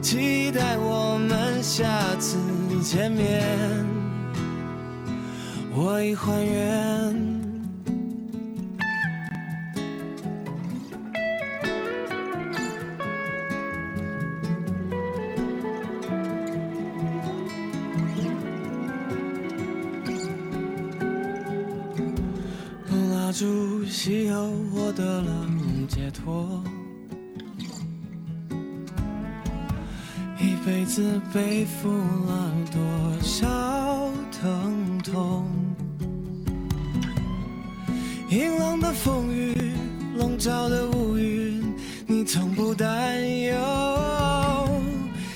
[0.02, 1.86] 期待我们下
[2.18, 2.38] 次
[2.82, 3.44] 见面。
[5.76, 7.27] 我已还原。
[30.98, 31.90] 子背负
[32.26, 32.82] 了多
[33.22, 35.46] 少疼痛？
[38.28, 39.56] 阴冷的风雨，
[40.18, 41.64] 笼罩的乌云，
[42.08, 43.56] 你从不担忧，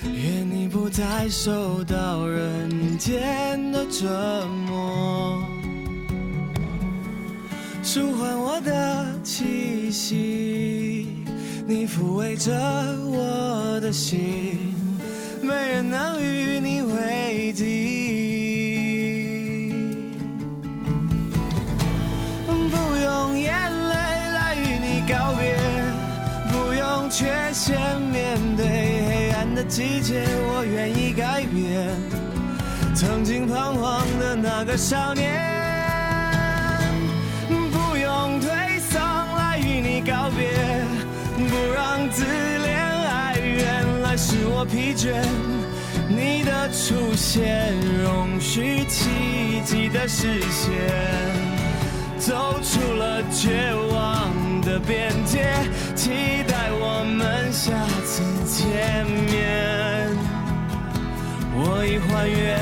[0.03, 5.43] 愿你不再受到人间的折磨。
[7.83, 11.05] 舒缓我的气息，
[11.67, 12.51] 你抚慰着
[13.05, 14.70] 我的心，
[15.43, 17.63] 没人能与你为敌。
[22.45, 23.93] 不用眼泪
[24.33, 25.57] 来与你告别，
[26.51, 29.61] 不用缺陷面对黑暗的。
[29.71, 31.87] 季节，我愿意改变。
[32.93, 35.60] 曾经彷徨的那个少年，
[44.61, 45.11] 我疲倦。
[46.07, 50.69] 你的出现，容许奇迹的实现。
[52.19, 55.51] 走出了绝望的边界，
[55.95, 57.71] 期待我们下
[58.05, 60.15] 次见面。
[61.55, 62.60] 我已还原。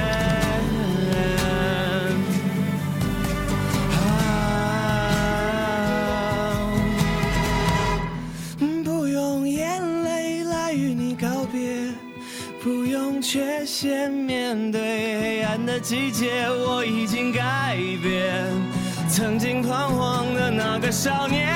[13.81, 14.81] 缺陷面对
[15.21, 18.45] 黑暗的季节，我已经改变。
[19.07, 21.47] 曾经彷徨的那个少年，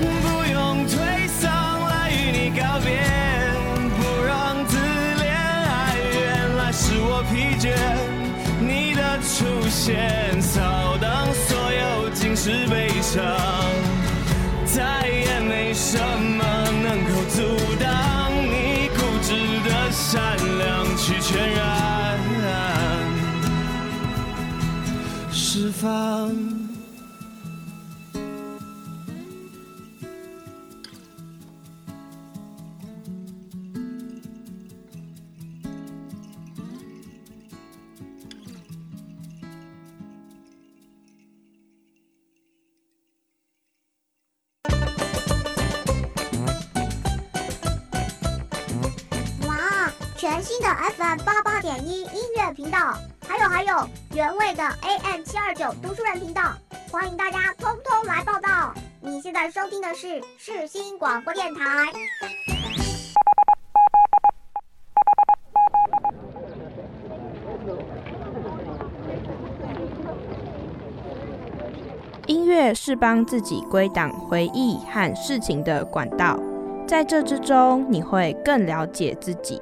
[0.00, 0.08] 不
[0.50, 0.96] 用推
[1.38, 1.44] 搡
[1.90, 3.04] 来与你告别，
[3.98, 4.78] 不让自
[5.20, 7.76] 怜爱，原来是我疲倦。
[8.58, 13.22] 你的出现扫荡所有尽是悲伤，
[14.64, 16.25] 再也没什么
[21.28, 21.76] 全然。
[25.32, 26.55] 释放
[52.56, 52.94] 频道，
[53.28, 56.40] 还有还有原味的 AM 七二九读书人频道，
[56.90, 58.72] 欢迎大家通通来报道。
[58.98, 61.92] 你现在收听的是世新广播电台。
[72.26, 76.40] 音乐是帮自己归档回忆和事情的管道，
[76.88, 79.60] 在这之中，你会更了解自己。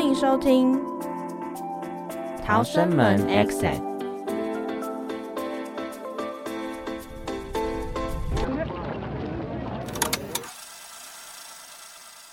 [0.00, 0.72] 欢迎收听
[2.42, 3.78] 《逃生门 Exit》。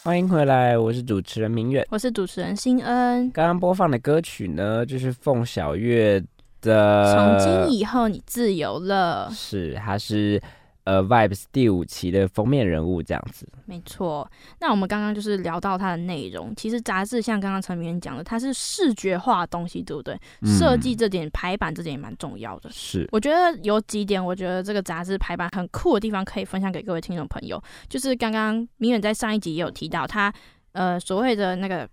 [0.01, 1.85] 欢迎回来，我是主持人明远。
[1.89, 3.29] 我是主持人新恩。
[3.31, 6.23] 刚刚播放的歌曲呢，就是凤小岳
[6.61, 9.29] 的从今以后，你自由了。
[9.33, 10.41] 是，他是
[10.87, 13.45] 呃 Vibes 第五期的封面人物这样子。
[13.65, 14.25] 没错，
[14.61, 16.55] 那我们刚刚就是聊到它的内容。
[16.55, 20.17] 其实杂志像刚刚陈明远讲的，它是视觉化的东西，对不对？
[20.43, 22.69] 嗯设计这点、排版这点也蛮重要的。
[22.71, 27.61] 是，我觉得有几点，我觉得这个杂志排版很酷的地方，可以分享给各位听众朋友。
[27.89, 30.33] 就是刚刚明远在上一集也有提到，他
[30.71, 31.85] 呃所谓的那个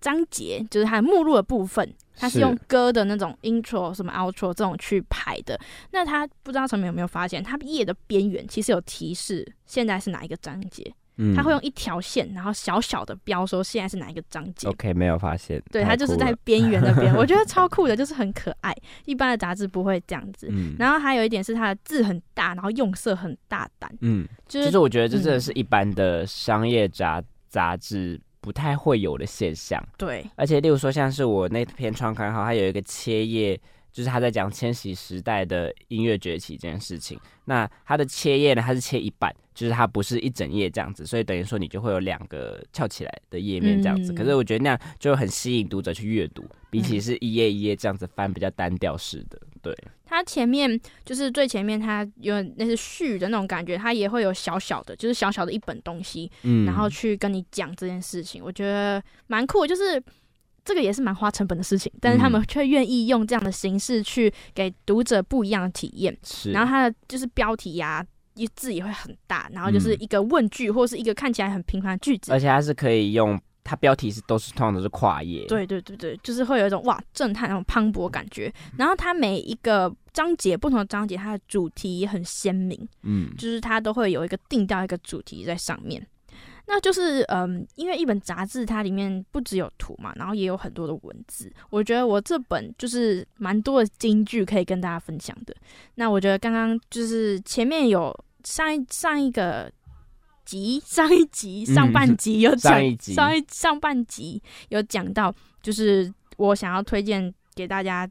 [0.00, 5.58] 章节，就是它的目录的部分，它是是用歌的那种 intro、什么 outro 这种去排的。
[5.92, 14.68] 那它不知道陈明有没有发现，它页的边缘其实有提示现在是哪一个章节，嗯它会用一条线，然后小小的标说现在是哪一个章节。
[14.68, 18.74] OK 没有发现，对，太它就是在边缘那边， 我觉得超酷的，就是很可爱。
[19.04, 20.48] 一般的杂志不会这样子。
[20.50, 29.82] 嗯然后还有一点是它的字很大，然后用色很大胆，嗯，就就是是我觉得这嗯真的是一般的商业杂杂志不太会有的现象。
[29.96, 33.60] 对，而且，例如说，像是我那篇创刊号，它有一个切页，
[33.92, 37.18] 就是他在讲千禧时代的音乐崛起这件事情。
[37.44, 44.12] 那它的切页呢，它是切一半，就是它不是一整页这样子，所以等于说你就会有两个翘起来的页面这样子。
[44.12, 49.40] 嗯可是我觉得那样就很吸引读者去阅读，比起嗯是一页一页这样子翻比较单调式的。
[49.62, 49.74] 对，
[50.04, 60.02] 它前面就是最前面，它有那是序的那种感觉，它也会有小小的，就是小小的一本东西，嗯，然后去跟你讲这件事情，我觉得蛮酷，就是。
[60.68, 66.14] 这个也是蛮花成本的事情，但是他们嗯却愿意用这样的形式去给读者不一样的体验。
[66.22, 68.04] 是，然后它的就是标题呀、
[68.34, 78.52] 一字也会很大，然后就是嗯一个问句或是一个看起来很平凡的句子，而且它是可以用，它标题是都是通常都是跨页。，对对对对，就是会有一种哇震撼那种磅礴感觉。
[78.76, 86.06] 然后它每一个章节不同的章节，它的主题也很鲜明，嗯，就是它都会有一个定调一个主题在上面。
[86.70, 91.50] 那就是嗯，因为一本杂志它里面不只有图嘛，然后也有很多的文字。
[91.70, 95.56] 我觉得我这本就是蛮多的金句可以跟大家分享的。
[95.94, 99.72] 那我觉得刚刚就是前面有上一上一个
[100.44, 108.06] 集上一集嗯上半集有讲、上一上半集有讲到，就是我想要推荐给大家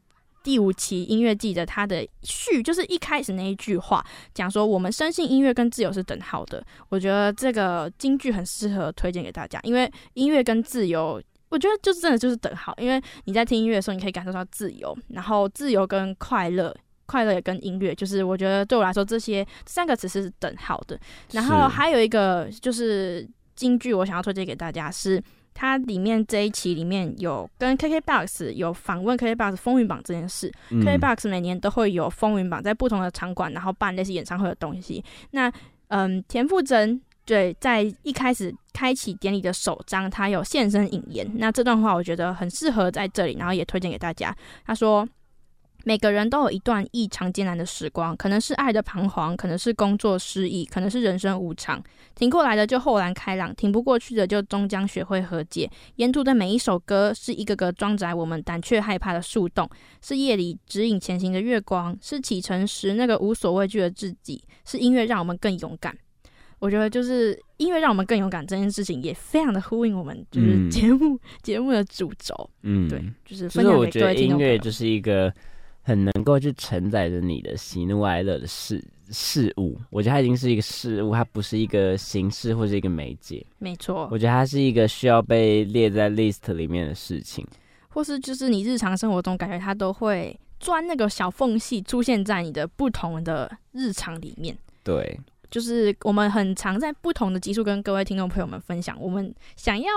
[0.48, 6.64] 第五期音乐季的它的序，就是一开始那一句话，讲说我们深信音乐跟自由是等号的。
[6.88, 11.22] 我觉得这个金句很适合推荐给大家，因为音乐跟自由。
[11.50, 16.74] 我觉得就是真的就是等号，因为你在听音乐的时候，你可以感受到自由，然后自由跟快乐，
[17.04, 20.98] 快乐也跟音乐，就是我觉得对我来说这些三个词是等号的。
[21.32, 25.22] 然后还有一个就是京剧，我想要推荐给大家是。
[25.60, 35.04] 它里面这一期里面有跟 KKBOX 有访问 KKBOX 风云榜这件事，嗯 KKBOX 每年都会有风云榜在不同的场馆，然后办类似演唱会的东西。
[35.32, 35.52] 那
[35.88, 41.28] 嗯，田馥甄对在一开始开启典礼的首章，他有现身引言。
[41.34, 44.32] 那这段话我觉得很适合在这里，然后也推荐给大家。
[44.64, 45.04] 他说。
[45.84, 51.82] 每个人都有一段异常艰难的时光，可能是爱的彷徨，可能是工作失意，可能是人生无常。
[52.14, 55.70] 挺过来的就豁然开朗，挺不过去的就终将学会和解。
[55.96, 59.70] 沿途的每一首歌，是一个个装载我们胆怯害怕的树洞，
[60.02, 65.96] 是夜里指引前行的月光，是启程时那个无所畏惧的自己，是音乐让我们更勇敢。
[66.58, 74.28] 我觉得就是音乐让我们更勇敢这件事情，也非常的呼应我们就是嗯节目、节目的主轴，嗯，对，就是就分享给各是我觉得位听。
[74.30, 75.32] 音乐就是一个
[75.88, 79.80] 很能够去承载着你的喜怒哀乐的事事物。
[79.88, 83.42] 我觉得它已经是一个事物，它不是一个形式或是一个媒介。
[83.58, 87.46] 没错，我觉得它是一个需要被列在 list 里面的事情。
[87.88, 94.54] 或是就是你日常生活中感觉它都会钻那个小缝隙，出现在你的不同的日常里面。
[94.84, 95.18] 对，
[95.50, 99.90] 就是我们很常在不同的集数跟各位听众朋友们分享，我们想要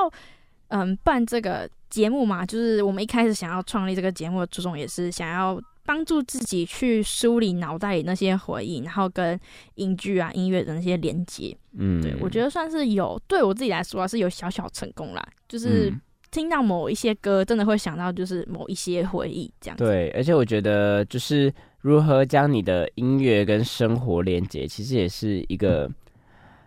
[0.69, 9.39] 嗯办这个节目嘛，就是我们一开始想要创立这个节目的初衷，也是想要帮助自己去梳理脑袋里那些回忆，然后跟
[9.75, 11.55] 影剧啊、音乐的那些连接。
[11.77, 15.89] 嗯，对我觉得算是有，对我自己来说啊是有小小成功啦，就是。
[15.89, 16.01] 嗯
[16.31, 19.83] 听到某一些歌，真的会想到就是某一些回忆这样子。
[19.83, 25.91] 对，而且我觉得就是如何将你的音乐跟生活连接，其实也是一个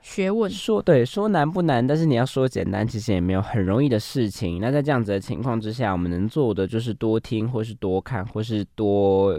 [0.05, 4.61] 学问说对说难不难，但是你要说简单，其实也没有很容易的事情。
[4.61, 9.33] 那在这样子的情况之下，我们能做的就是多听，或是多看，或是多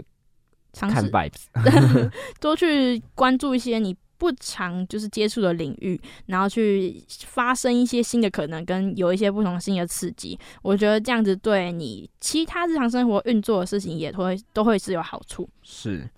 [0.72, 1.44] 看尝试 vibes。
[2.40, 10.36] 多去关注一些你不常就是接触的领域，然后去发生一些新的可能，跟有一些不同新的刺激。
[10.62, 15.48] 我觉得这样子对你其他日常生活运作的事情也会都会是有好处。
[15.62, 16.08] 是，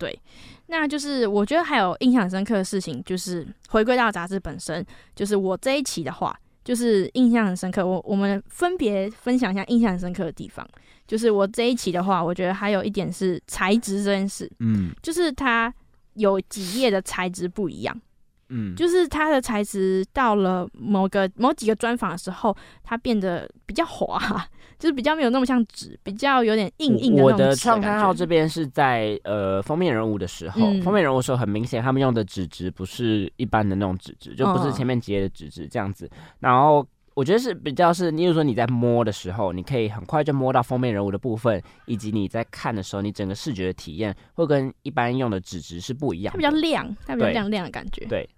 [0.71, 7.85] 那就是我觉得还有印象很深刻的事情，就是回归到杂志本身，就是我这一期的话，就是印象很深刻。
[7.85, 10.67] 我我们分别分享一下印象很深刻的地方。
[11.07, 15.73] 就是我这一期的话，我觉得还有一点是材质这件事，嗯就是它
[16.13, 18.01] 有几页的材质不一样，
[18.49, 24.19] 嗯，就是它的材质到了某个某几个专访的时候，它变得比较滑，
[24.77, 36.09] 就是比较没有那么像纸，比较有点硬硬的我的创刊号这边是在呃封面人物的时候，嗯封面人物的时候很明显，他们用的纸质不是一般的那种纸质，就不是嗯前面几页的纸质这样子。
[36.39, 36.85] 然后
[37.15, 46.37] 我觉得是比较是，例如说你在摸的时候，你可以很快就摸到封面人物的部分，以及你在看的时候，你整个视觉的体验会跟一般用的纸质是不一样它。
[46.37, 48.05] 比较亮，它比较亮亮的感觉。
[48.05, 48.29] 对，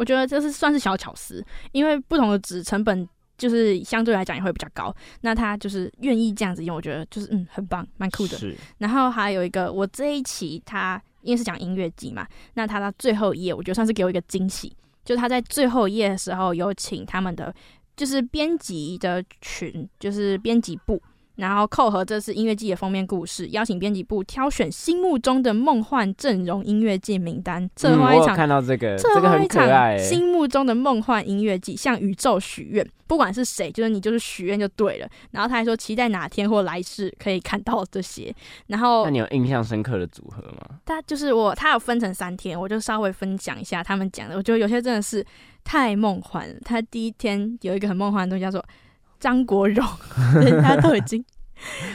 [0.00, 4.94] 我觉得这是算是小巧思，因为不同的纸成本就是相对来讲也会比较高。
[5.20, 8.38] 那他就是愿意这样子用，我觉得就是嗯很棒，蛮酷的。
[8.78, 14.74] 然后还有一个，我这一期他因为是讲音乐季嘛，那他到最后一页，我觉得算是给我一个惊喜，
[15.04, 17.54] 就是他在最后一页的时候有请他们的
[17.94, 20.98] 就是编辑的群，就是编辑部。
[21.36, 29.98] 然后扣合这次音乐季的封面故事，邀请编辑部挑选心目中的梦幻阵容音乐季名单，策划一场看到这个，策这个很划一场、欸。
[29.98, 35.08] 心目中的梦幻音乐季，向宇宙许愿，不管是谁，就是你就是许愿就对了。
[35.30, 38.34] 然后他还说期待哪天或来世可以看到这些。
[38.66, 40.78] 然后那你有印象深刻的组合吗？
[40.84, 44.36] 他就是我，他有分成三天，我就稍微分享一下他们讲的。
[44.36, 45.24] 我觉得有些真的是
[45.64, 46.54] 太梦幻了。
[46.64, 48.62] 他第一天有一个很梦幻的东西叫做
[49.20, 49.86] 张国荣，
[50.42, 51.22] 人家都已经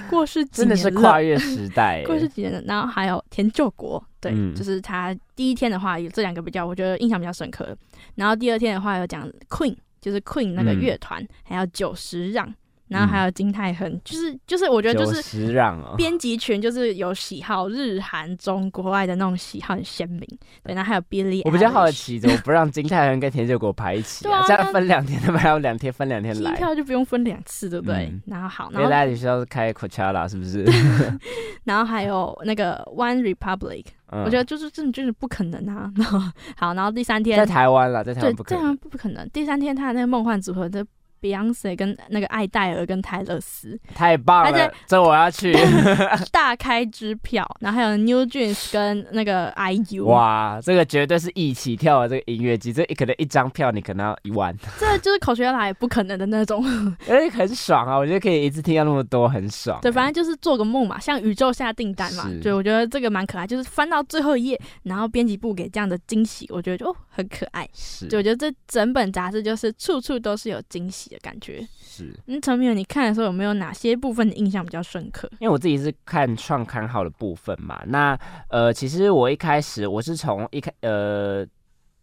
[0.09, 2.27] 过世几真的，是跨越时代、过世欸。
[2.29, 2.61] 几年了。
[2.67, 7.75] 然后还有田救国，对，嗯就是他第一天的话有这两个比较，我觉得印象比较深刻。
[8.13, 12.47] 然后第二天的话有讲 Queen，就是 Queen 那个嗯乐团，还有久石让，
[12.87, 15.53] 然后还有金泰亨，就是就是我觉得就是
[15.97, 20.21] 编辑群就是有喜好日韩中国外的那种喜好很鲜明，
[20.63, 26.55] 对，然后还有 Billy，我比较好奇，怎么不让金泰亨跟田秀国排一起 对啊这样分两天，他们还有两天分两天机来。
[26.55, 28.05] 票就不用分两次，对不对？
[28.11, 30.63] 嗯然后好，然后大家学校是开 Coachella 是不是？
[31.65, 35.91] 然后还有那个 One Republic，、嗯我觉得就是真的就是不可能啊。
[35.95, 36.19] 然后
[36.55, 38.77] 好，然后第三天在台湾了，在台对湾不可能。
[38.77, 39.27] 不可能。
[39.29, 40.85] 第三天他的那个梦幻组合的
[41.25, 45.55] Beyonce 跟那个艾戴尔跟泰勒斯太棒而且了，这我要去。
[46.31, 56.63] 大开支票，然后还有 New Jeans 跟那个 IU，，哇，这个绝对是一起跳的这个音乐季，这可能一张票你可能要一万， 这就是口学来不可能的那种。
[57.07, 57.95] 哎，很爽啊！
[57.95, 59.79] 我觉得可以一次听到那么多，很爽。
[59.81, 62.29] 对，反正就是做个梦嘛，像宇宙下订单嘛。
[62.41, 67.67] 对，我觉得这个蛮可爱，就是翻到最后一页，然后编辑部给这样的惊喜，我觉得就哦很可爱。
[67.73, 71.65] 是就我觉得这整本杂志就是处处都是有惊喜的感觉。
[71.79, 75.29] 是，嗯，陈明，你看的时候有没有哪些部分的印象比较深刻？
[75.39, 78.17] 因为我自己是看创刊号的部分嘛，那
[78.49, 81.45] 呃，其实我一开始我是从一开呃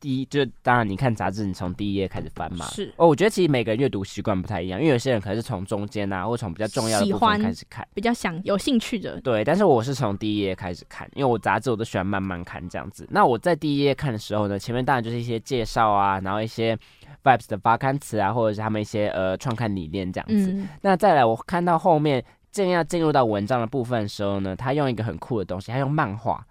[0.01, 2.67] 第一，就当然你看杂志，你从第一页开始翻嘛。
[2.67, 7.87] 是哦，我觉得其实每个人阅读习惯不太一样，因为有些人可能是从中间啊，或从比较重要的部分开始看。
[7.95, 13.07] 比较想有兴趣的，对，但是我是从第一页开始看，因为我杂志我都喜欢慢慢看这样子。
[13.13, 16.77] 那我在第一页看的时候呢，前面当然就是一些介绍啊，然后一些
[17.23, 20.53] Vibes 的发刊词啊，或者是他们一些呃创刊理念这样子。
[20.53, 26.45] 嗯，那再来，我看到后面正要进入到文章的部分的时候呢，他用一个很酷的东西，他用漫画。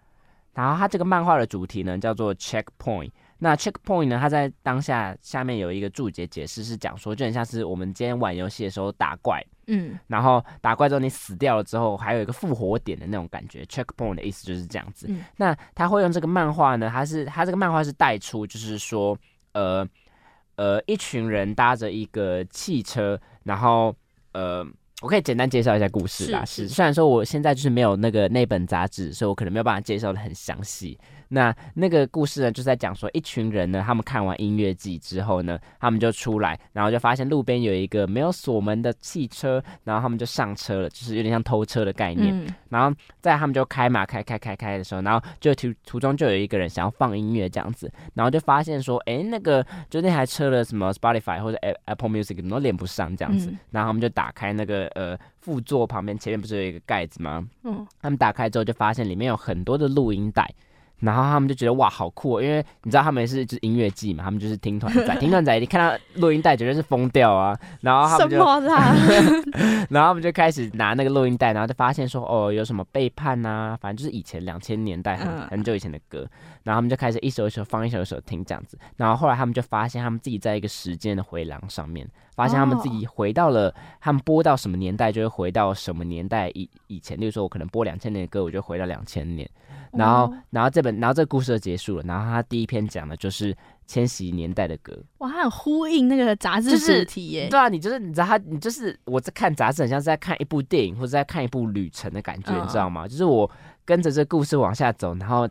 [0.54, 3.10] 然后他这个漫画的主题呢叫做 checkpoint。
[3.38, 13.64] 那 checkpoint 呢，它在当下下面有一个注解解释，是讲说就很像是我们今天玩游戏的时候打怪，嗯，然后打怪之后你死掉了之后，还有一个复活点的那种感觉。
[13.64, 15.08] checkpoint 的意思就是这样子。
[15.10, 19.18] 嗯那他会用这个漫画呢，他是他这个漫画是带出，就是说，
[19.54, 19.88] 呃
[20.62, 23.96] 呃，一群人搭着一个汽车，然后
[24.34, 24.64] 呃。
[25.02, 26.46] 我可以简单介绍一下故事啦。
[26.46, 30.96] 是是虽然说我现在就是没有那个那本杂志，所以我可能没有办法介绍的很详细。
[31.34, 42.38] 那那个故事呢，就是在讲说一群人呢，他们看完音乐季之后呢，他们就出来，然后就发现路边有一个没有锁门的汽车，然后他们就上车了，就是有点像偷车的概念。
[42.38, 57.48] 嗯，然后在他们就开嘛，开开开开的时候，然后就途途中就有一个人想要放音乐这样子，然后就发现说，哎，那个就那台车的什么 Spotify 或者 Apple Music 怎么都连不上这样子，嗯然后他们就打开那个呃副座旁边前面不是有一个盖子吗？
[57.64, 60.46] 嗯，他们打开之后就发现里面有很多的录音带。
[61.02, 67.58] 然后他们就觉得哇好酷、哦，因为你知道他们是就是音乐季嘛，他们就是听团仔， 听团仔一看到录音带绝对是疯掉啊。
[67.82, 68.38] 然后他什们就？
[69.90, 76.20] 然后他们就开始拿那个录音带，然后就发现说，哦，有什么背叛呐、反正就是以前两千年代很、嗯很久以前的歌，
[76.64, 78.78] 然后他们就开始一首一首放，一首一首听这样子。
[78.96, 87.20] 然后后来他们就发现，他们自己在一个时间的回廊上面，发现他们自己回到了，他们播到什么年代，就会回到什么年代以以前。
[87.20, 89.50] 例如说，我可能播两千年的歌，我就回到两千年。
[89.94, 92.04] 然后哦，然后这本，然后这个故事就结束了。
[92.06, 93.56] 然后他第一篇讲的就是
[93.88, 94.98] 千禧年代的歌。
[95.18, 97.48] 哇，它很呼应那个杂志就是主题耶。
[97.50, 103.08] 对啊，你就是你知道他，你就是我在看杂志，很像是在看一部电影或者在看一部旅程的感觉，嗯你知道吗？
[103.08, 103.50] 就是我
[103.84, 105.48] 跟着这故事往下走，然后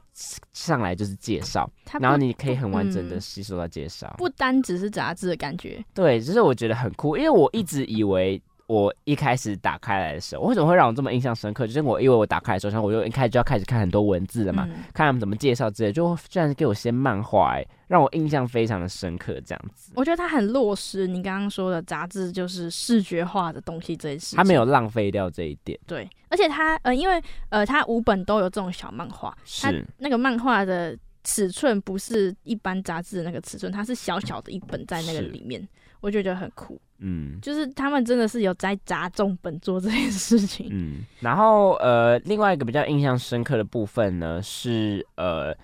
[0.52, 1.70] 上来就是介绍，
[2.00, 4.14] 然后你可以很完整的嗯吸收到介绍。
[4.16, 8.40] 不单只是杂志的感觉，对，就是我觉得很酷，因为我一直以为。
[8.70, 11.66] 我一开始打开来的时候，为什么会让我这么印象深刻？
[11.66, 19.90] 就是我因为我打开的时候，然后我就一开始就要开始看很多文字了嘛，嗯看他们怎么介绍之类，就居然给我先漫画、哎，让我印象非常的深刻，这样子。
[19.96, 24.36] 我觉得它很落实你刚刚说的杂志就是视觉化的东西这一事情。
[24.36, 35.60] 他没有浪费掉这一点，对，而且它呃，因为呃，它五本都有这种小漫画，它是那个漫画的尺寸不是一般杂志的那个尺寸，它是小小的一本在那个里面，
[36.00, 36.80] 我就觉得很酷。
[36.98, 37.38] 嗯。
[37.40, 40.68] 就是他们真的是有在砸重本做这件事情。
[40.70, 45.56] 嗯，然后呃，另外一个比较印象深刻的部分呢，是呃，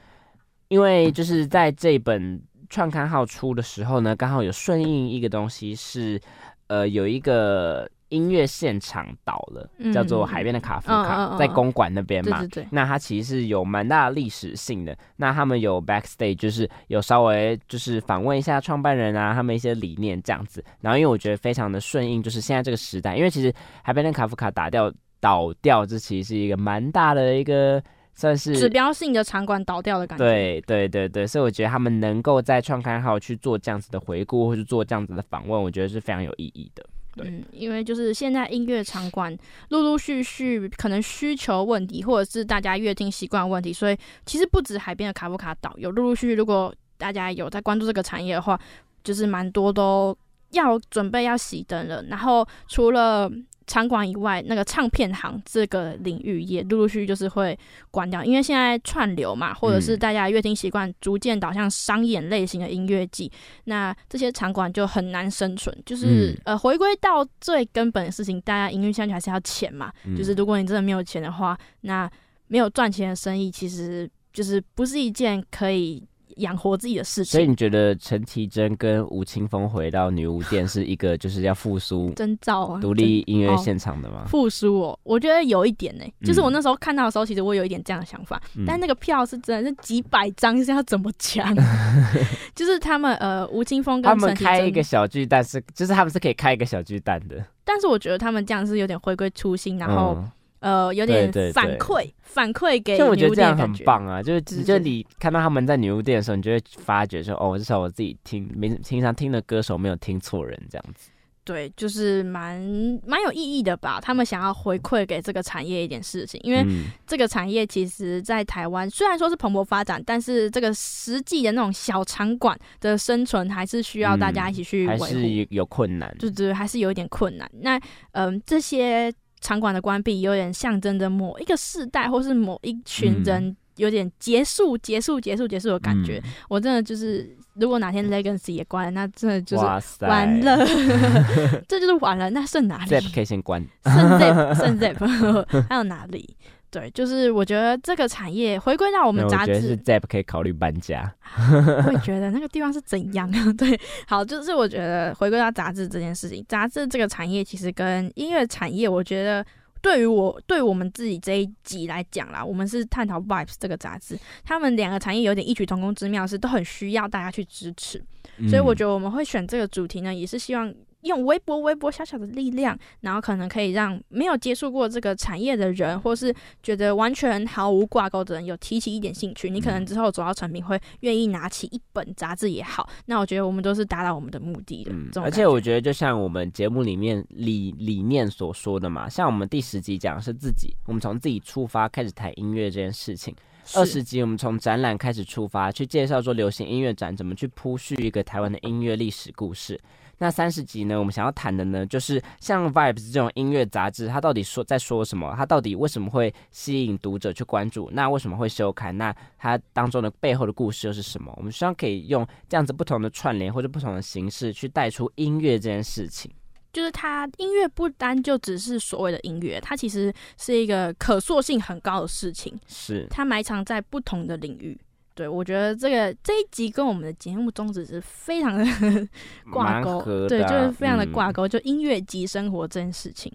[0.69, 6.21] 因为就是在这本创刊号出的时候呢，刚好有顺应一个东西是，
[6.67, 12.39] 呃，有一个音乐现场倒了，嗯叫做海边的卡夫卡，在公馆那边嘛。
[12.41, 14.97] 对对对，那它其实是有蛮大的历史性的。
[15.17, 20.65] 那他们有 backstage，就是有稍微就是访问一下创办人啊，他们一些理念这样子。
[20.81, 23.53] 然后因为我觉得非常的顺应，就是现在这个时代，因为其实
[23.83, 27.83] 海边的卡夫卡打掉倒掉，这其实是一个蛮大的一个
[28.15, 36.87] 算是指标性的场馆倒掉的感觉。，对对对对，所以我觉得他们能够在创刊号去做这样子的回顾，或是做这样子的访问，我觉得是非常有意义的。
[37.17, 39.37] 嗯，因为就是现在音乐场馆
[39.71, 48.59] 陆陆续续可能需求问题，或者是大家乐听习惯问题，所以其实不止海边的卡夫卡岛有陆陆续续，如果大家有在关注这个产业的话，
[49.03, 50.17] 就是蛮多都
[50.51, 52.03] 要准备要熄灯了。
[52.05, 53.31] 然后除了
[53.67, 57.59] 场馆以外，那个唱片行这个领域也陆陆续续就是会
[57.91, 63.31] 关掉，因为现在串流嘛，或者是嗯大家乐听习惯逐渐导向商演类型的音乐季，
[63.65, 65.77] 那这些场馆就很难生存。
[65.85, 69.93] 就是、嗯呃，回归到最根本的事情，大家音乐下去还是要钱嘛。
[70.05, 72.09] 嗯就是如果你真的没有钱的话，那
[72.47, 76.07] 没有赚钱的生意，其实就是不是一件可以
[76.37, 77.47] 养活自己的事情所以。
[77.47, 84.25] 你觉得陈绮贞跟吴青峰回到女巫店是一个就是要复苏 征兆啊，独立音乐哦现场的吗？
[84.29, 91.55] 复苏哦，我觉得有一点呢、就是我嗯那时候看到的时候，其实我有一点这样的想法，嗯但那个票是真的是几百张，是要怎么抢？
[92.55, 100.31] 就是他们呃，吴青峰跟他们开一个小巨蛋是，就是他们是可以开一个小巨蛋的，但是我觉得他们这样是有点回归初心，然后、嗯
[100.67, 103.73] 呃有点对对对反馈反馈给我觉女得这样很。
[103.85, 111.11] 棒啊，就是对就你看到他们在女巫店的时候，你就会发觉说，哦，至少我自己听没平常听的歌手没有听错人这样子。
[111.45, 112.61] 对，就是蛮
[113.07, 114.01] 蛮有意义的吧。
[114.03, 125.05] 他们想要回馈给这个产业一点事情，因为嗯这个产业其实，在台湾虽然说是蓬勃发展，但是这个实际的那种小场馆的生存，还是需要大家一起去维护。
[125.05, 126.13] 还是有有困难。
[126.19, 127.49] 就是，还是有一点困难。
[127.61, 129.13] 那嗯，这些
[129.47, 136.21] 场馆的关闭，有点象征着某一个世代或是某一群嗯人有点结束、结束、结束、结束的感觉。
[136.49, 139.65] 我真的就是，如果哪天 Legacy 也关了，那真的就是，
[140.05, 140.67] 完了，
[141.69, 142.29] 这就是完了。
[142.31, 143.65] 那剩哪里？，Zep 可以先关。
[143.85, 146.37] 剩 Zep， 剩 Zip，还有哪里？
[146.71, 151.11] 对，就是我觉得这个产业回归到我我们杂觉得是志，Zep 可以考虑搬家。
[151.87, 153.31] 我也觉得那个地方是怎样？
[153.57, 159.45] 对，好，就是我觉得回归到杂志这件事情，杂志这个产业其实跟音乐产业，我觉得
[159.81, 168.03] 对于我对我们自己这一集来讲啦，我们是探讨 Vibes 这个杂志，他们两个产业有点异曲同工之妙，是都很需要大家去支持。
[168.49, 170.71] 所以我觉得我们会选这个主题呢，也是希望
[171.07, 179.49] 用微薄微薄小小的力量，然后可能可以让没有接触过这个产业的人，或是觉得完全毫无挂钩的人，有提起一点兴趣。
[179.49, 185.21] 你可能之后走到成品会愿意拿起一本杂志也好，那我觉得我们都是达到我们的目的的。
[185.23, 193.35] 而且我觉得，就像我们节目里面理理念所说的嘛，像我们第十集讲的是自己，我们从自己出发开始谈音乐这件事情。
[193.75, 199.77] 二十集我们从展览开始出发，去介绍说流行音乐展怎么去铺叙一个台湾的音乐历史故事。
[200.19, 205.35] 那三十集呢，我们想要谈的呢，就是像 Vibes 这种音乐杂志，它到底说在说什么？
[205.37, 207.91] 它到底为什么会吸引读者去关注？
[207.93, 208.97] 那为什么会休刊？
[208.97, 211.33] 那它当中的背后的故事又是什么？
[211.37, 216.31] 我们希望可以用这样子不同的串联或者不同的形式去带出音乐这件事情。
[216.73, 222.59] 就是它音乐不单就只是所谓的音乐，它其实是一个可塑性很高的事情。
[222.67, 224.79] 是，它埋藏在不同的领域。
[225.17, 228.65] 对，我觉得这个这一集跟我们的节目宗旨是非常的
[229.51, 233.33] 挂钩，对，就是啊非常的嗯挂钩，就音乐及生活这件事情。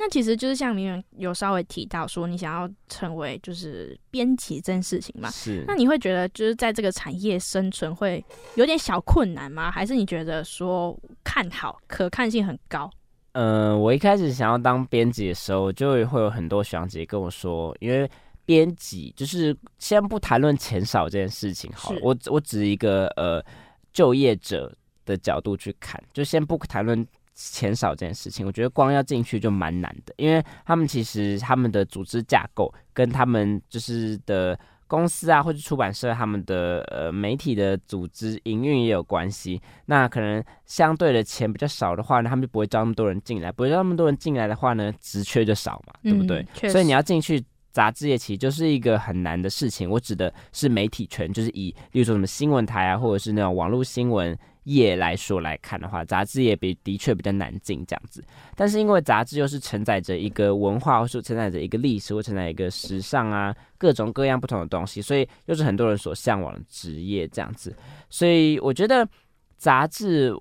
[0.00, 5.64] 那其实就是像明远有稍微提到说，你想要成为就是编辑这件事情嘛，是。
[5.66, 9.72] 那你会觉得就是在这个产业生存会有点小困难吗？
[9.72, 12.88] 还是你觉得说看好可看性很高？
[13.32, 18.08] 嗯，我一开始想要当编辑的时候，就会有很多学长姐跟我说，因为
[18.48, 23.44] 编辑就是先不谈论钱少这件事情好我我指一个呃
[23.92, 24.74] 就业者
[25.04, 34.58] 的角度去看，就先不谈论钱少这件事情，我觉得光要进去就蛮难的，因为他们其实他们的组织架构跟他们就是的。
[34.90, 39.60] 公司啊，或者出版社，他们的呃媒体的组织营运也有关系。
[39.84, 46.70] 那可能相对的钱比较少的话呢，他们就不会招那么多人进来，不会招那么多人进来的话呢，职缺就少嘛，对不对嗯？
[46.70, 49.88] 所以你要进去杂志业，其实就是一个很难的事情。
[49.88, 58.22] 我指的是媒体圈，就是以例如说什么新闻台啊，或者是那种网络新闻业来说来看的话，杂志业比的确比较难进这样子。
[58.56, 67.74] 但是因为杂志又是承载着一个文化，或是承载着一个历史，或承载一个时尚啊，各种各样不同的东西，所以又是很多人所向往的职业这样子。
[68.10, 69.08] 所以我觉得
[69.56, 70.34] 杂志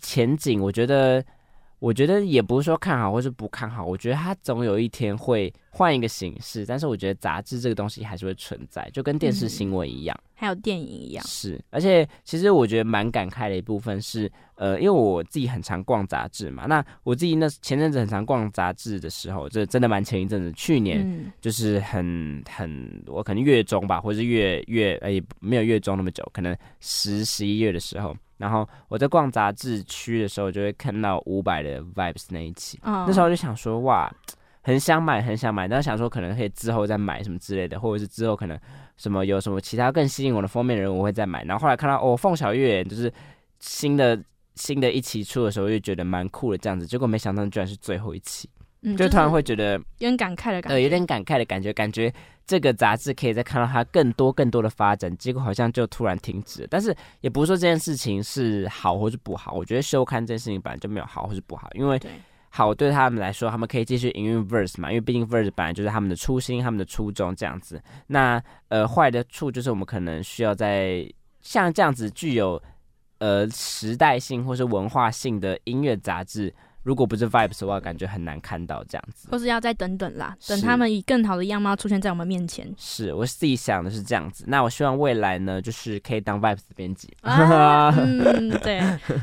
[0.00, 1.24] 前景，我觉得。
[1.80, 10.20] 我觉得也不是说看好或是不看好，我觉得它总有一天会换一个形式，但是我觉得杂志这个东西还是会存在，就跟电视嗯新闻一样。
[10.34, 34.10] 还有电影一样，是，而且其实我觉得蛮感慨的一部分是，呃，因为我自己很常逛杂志嘛，那我自己那前阵子很常逛杂志的时候，这真的蛮前一阵子，去年嗯，就是很很，我可能月中吧，或是月月，哎、没有月中那么久，可能十十一月的时候，然后我在逛杂志区的时候，就会看到五百的 Vibes 那一期，哦那时候就想说，哇，
[34.62, 38.58] 很想买，很想买，但是想说可能可以之后再买什么之类的，或者是之后可能
[38.96, 41.44] 什么有什么其他更吸引我的封面人物我会再买。
[41.44, 43.12] 然后后来看到哦，凤小岳就是
[43.58, 44.18] 新的
[44.54, 48.48] 新的一期出的时候，就觉得蛮酷的这样子，结果没想到居然是最后一期，
[48.82, 52.12] 嗯就突然会觉得有点感慨的感觉，呃有点感慨的感觉，感觉
[52.46, 56.68] 这个杂志可以再看到它更多更多的发展，结果好像就突然停止了。
[56.70, 62.00] 但是也不是说这件事情是好或是不好，我觉得休刊这件事情本来就没有好或是不好，因为。
[62.52, 67.80] 好对他们来说，他们可以继续营运 Verse 嘛，因为毕竟 Verse 本来就是他们的初心、他们的初衷这样子。
[68.08, 71.08] 那呃，坏的处就是我们可能需要在
[71.42, 72.60] 像这样子具有
[73.18, 76.52] 呃时代性或是文化性的音乐杂志，
[76.82, 79.28] 如果不是 Vibes 的话，感觉很难看到这样子。
[79.30, 82.72] 或是要再等等啦，等他们以更好的样貌出现在我们面前。
[82.78, 88.80] 是我自己想的是这样子，那我希望未来呢，就是可以当 Vibes 的编辑，啊， 嗯，对，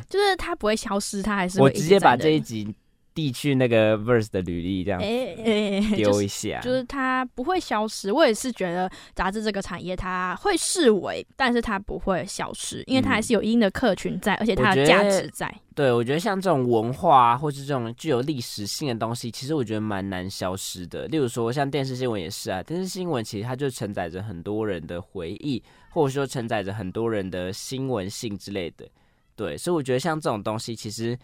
[0.10, 2.74] 就是它不会消失，它还是会我直接把这一集
[3.18, 6.62] 递去那个 Verse 的履历，这样哎哎，哎就是丢一下。
[6.62, 8.12] 就是它不会消失。
[8.12, 15.52] 我也是觉得杂志这个产业它会视为，但是它不会消失，因为它还是有一定的客群在，而且它的价值在。
[15.74, 21.08] 对，我觉得像这种文化啊，或是这种具有历史性的东西，其实我觉得蛮难消失的。
[21.08, 28.88] 例如说，像电视新闻也是啊，电视新闻其实它就承载着很多人的回忆，或者说承载着很多人的新闻性之类的。
[29.36, 31.18] 对，所以我觉得像这种东西，其实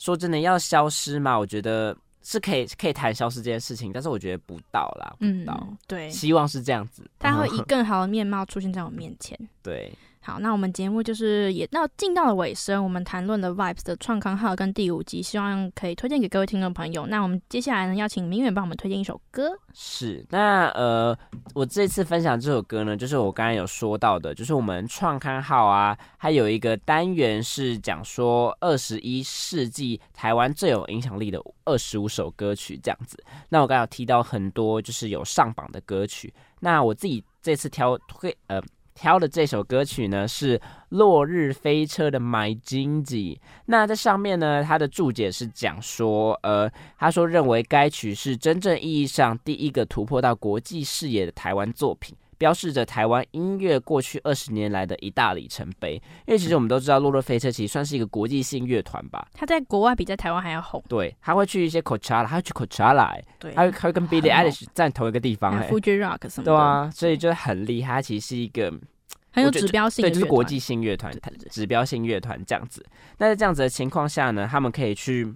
[0.00, 9.38] 说真的要消失嘛，我觉得是可以可以谈消失这件事情，但是我觉得不到啦，不嗯到。，对，希望是这样子，他会以更好的面貌出现在我面前。
[9.62, 9.92] 对，
[10.22, 17.06] 好，那我们节目就是也到进到了尾声，我们谈论的 Vibes 的创刊号跟第五集，希望可以推荐给各位听众朋友。
[17.06, 19.56] 那我们接下来呢，要请明远帮我们推荐一首歌。
[19.72, 21.16] 是，那呃，
[21.54, 33.16] 我这次分享这首歌呢，就是我刚才有说到的，就是我们创刊号啊，还有一个单元是讲说二十一世纪台湾最有影响力的二十五首歌曲这样子。
[33.48, 38.62] 那我刚才有提到很多就是有上榜的歌曲，那我自己这次挑推呃。
[39.00, 40.58] 挑的这首歌曲呢是
[40.90, 43.34] 《落日飞车》的《My Jinji，》。
[43.64, 55.96] 那在上面呢，它的注解是讲说，呃，他说认为该曲是真正意义上第一个突破到国际视野的台湾作品，标示着台湾音乐过去二十年来的一大里程碑。
[56.26, 59.28] 因为其实我们都知道，落日飞车其实算是一个国际性乐团吧。
[59.34, 60.82] 他在国外比在台湾还要红。
[60.88, 67.96] 对，他会去一些 Coachella，他会去 Coachella，、欸、对，他会他会跟猛 Eilish 在同一个地方、还欸，有 Fuji Rock 什么的，对啊，所以就很厉害。
[67.96, 68.72] 他其实是一个
[69.32, 71.12] 很有指标性的对，就是国际性乐团
[71.50, 72.82] 指标性乐团这样子。
[73.18, 75.32] 那在这样子的情况下呢，他们可以去，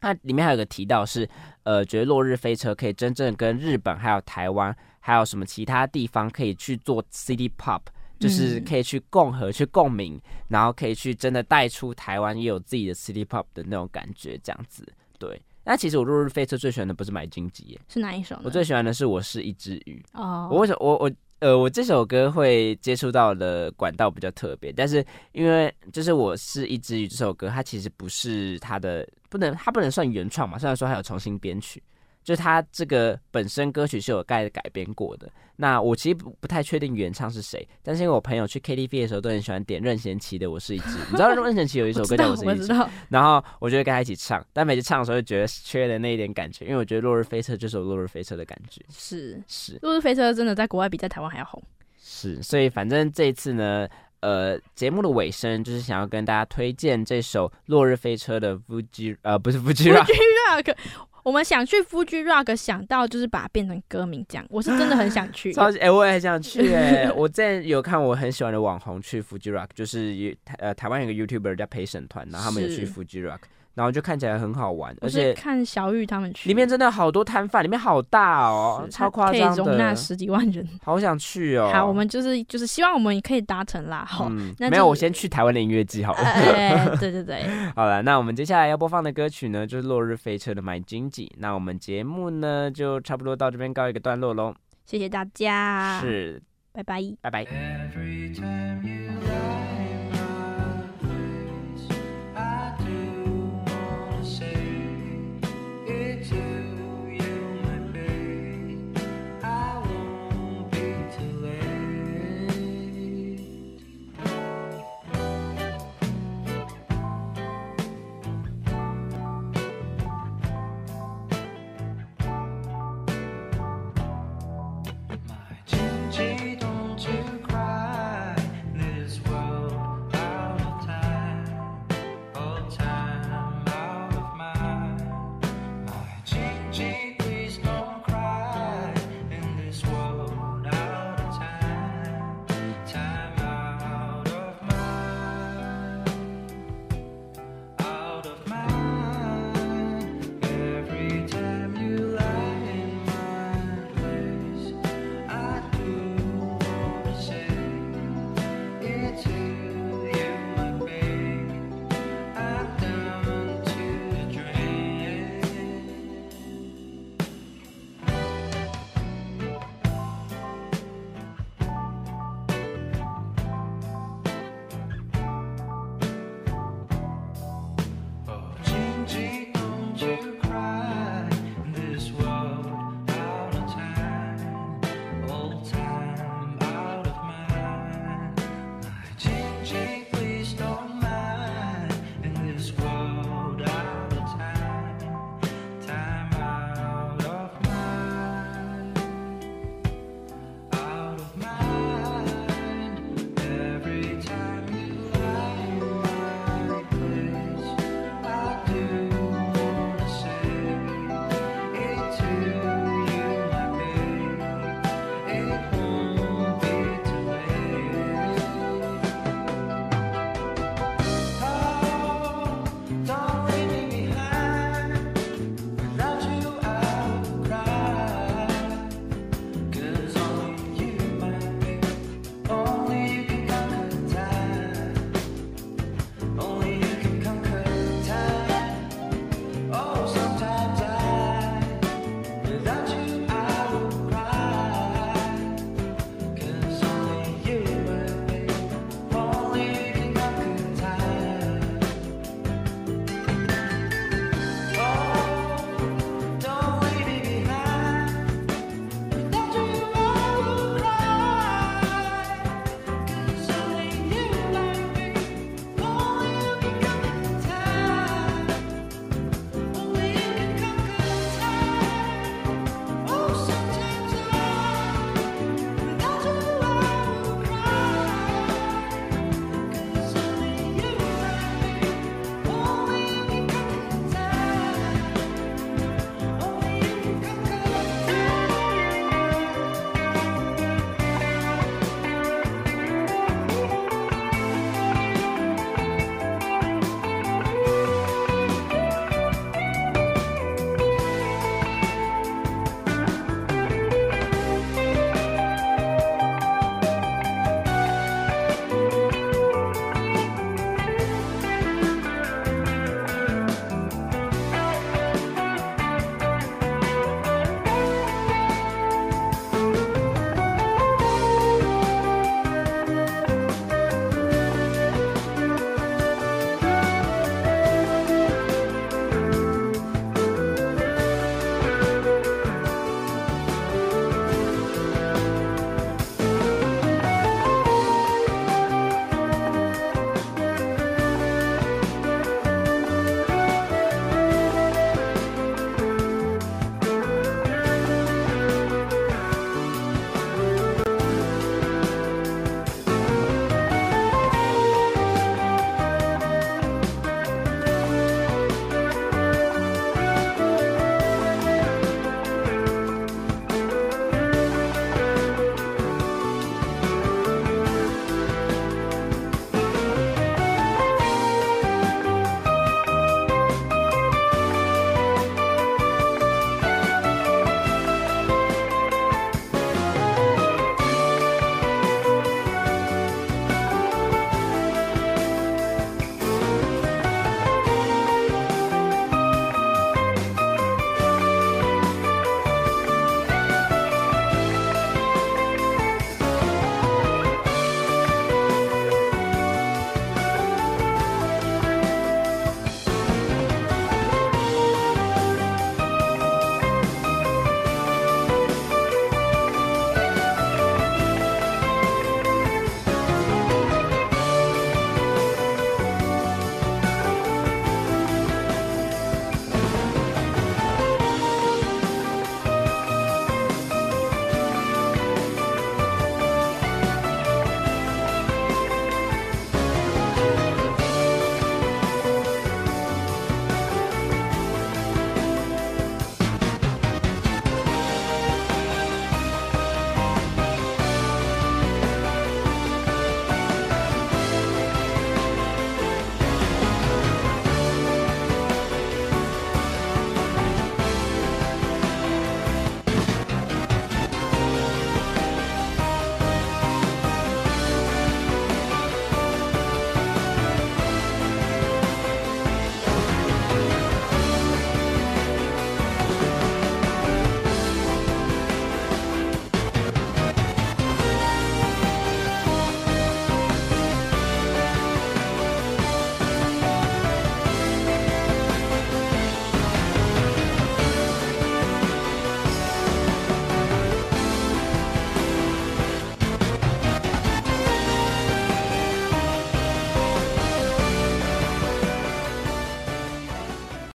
[0.00, 1.28] 它里面还有个提到是，
[1.64, 4.74] 呃，觉得落日飞车可以真正跟日本、还有台湾，
[5.06, 7.82] 还有什么其他地方可以去做 City Pop。
[8.18, 14.90] 就是嗯可以去共和、去共鸣，然后可以去真的带出台湾也有自己的 City Pop 的那种感觉，这样子。
[15.18, 18.40] 对，那其实我落日飞车最喜欢的不是买荆棘耶，是哪一首？
[18.42, 20.02] 我最喜欢的是我是一只鱼。
[20.14, 31.82] 哦，我为什么我我呃我这首歌会接触到的管道比较特别，但是因为就是我是一只鱼这首歌，它其实不是它的不能它不能算原创嘛，虽然说它有重新编曲。
[32.26, 42.74] 就是他这个本身歌曲是有盖改编过的，那我其实不不太确定原唱是谁，但是因为我朋友去 KTV 的时候都很喜欢点任贤齐的《我是一只》，你知道任 贤齐有一首歌叫《我是一只
[43.08, 51.62] 然后我就会跟他一起唱，但每次唱的时候就觉得缺了那一点感觉，因为我觉得《落日飞车》就是有《落日飞车》的感觉，是是落日飞车真的在国外比在台湾还要红。
[51.96, 53.86] 是，所以反正这一次呢，
[54.18, 60.76] 呃，节目的尾声就是想要跟大家推荐这首《落日飞车》的 Fuji，呃，不是 Fuji Rock，Fuji Rock，
[61.26, 65.50] 我们想去 Fuji Rock，想到就是把它变成歌名这样，我是真的很想去。
[65.58, 73.40] 超级哎、我也很想去 哎、我之前有看我很喜欢的网红去 Fuji Rock，就是有台呃台湾有个 YouTuber 叫陪审团，然后他们有去 Fuji Rock，
[73.76, 80.66] 然后就看起来很好玩，而且看小玉他们去，里面真的好多摊贩，里面好大哦，超夸张可以容纳，十几万人。
[80.82, 81.70] 好想去哦。
[81.70, 84.02] 好，我们就是就是希望我们也可以达成啦。
[84.08, 86.18] 好，嗯，那没有，我先去台湾的音乐季好了。
[86.20, 87.46] 哎，对对对，
[87.76, 91.26] 好了，那我们接下来要播放的歌曲呢，就是《落日飞车》的《买经济》。
[91.38, 94.54] 那我们节目呢，就差不多到这边告一个段落喽。
[94.86, 97.02] 谢谢大家，，是，拜拜。
[97.20, 97.44] 拜拜。
[97.44, 99.65] Every time you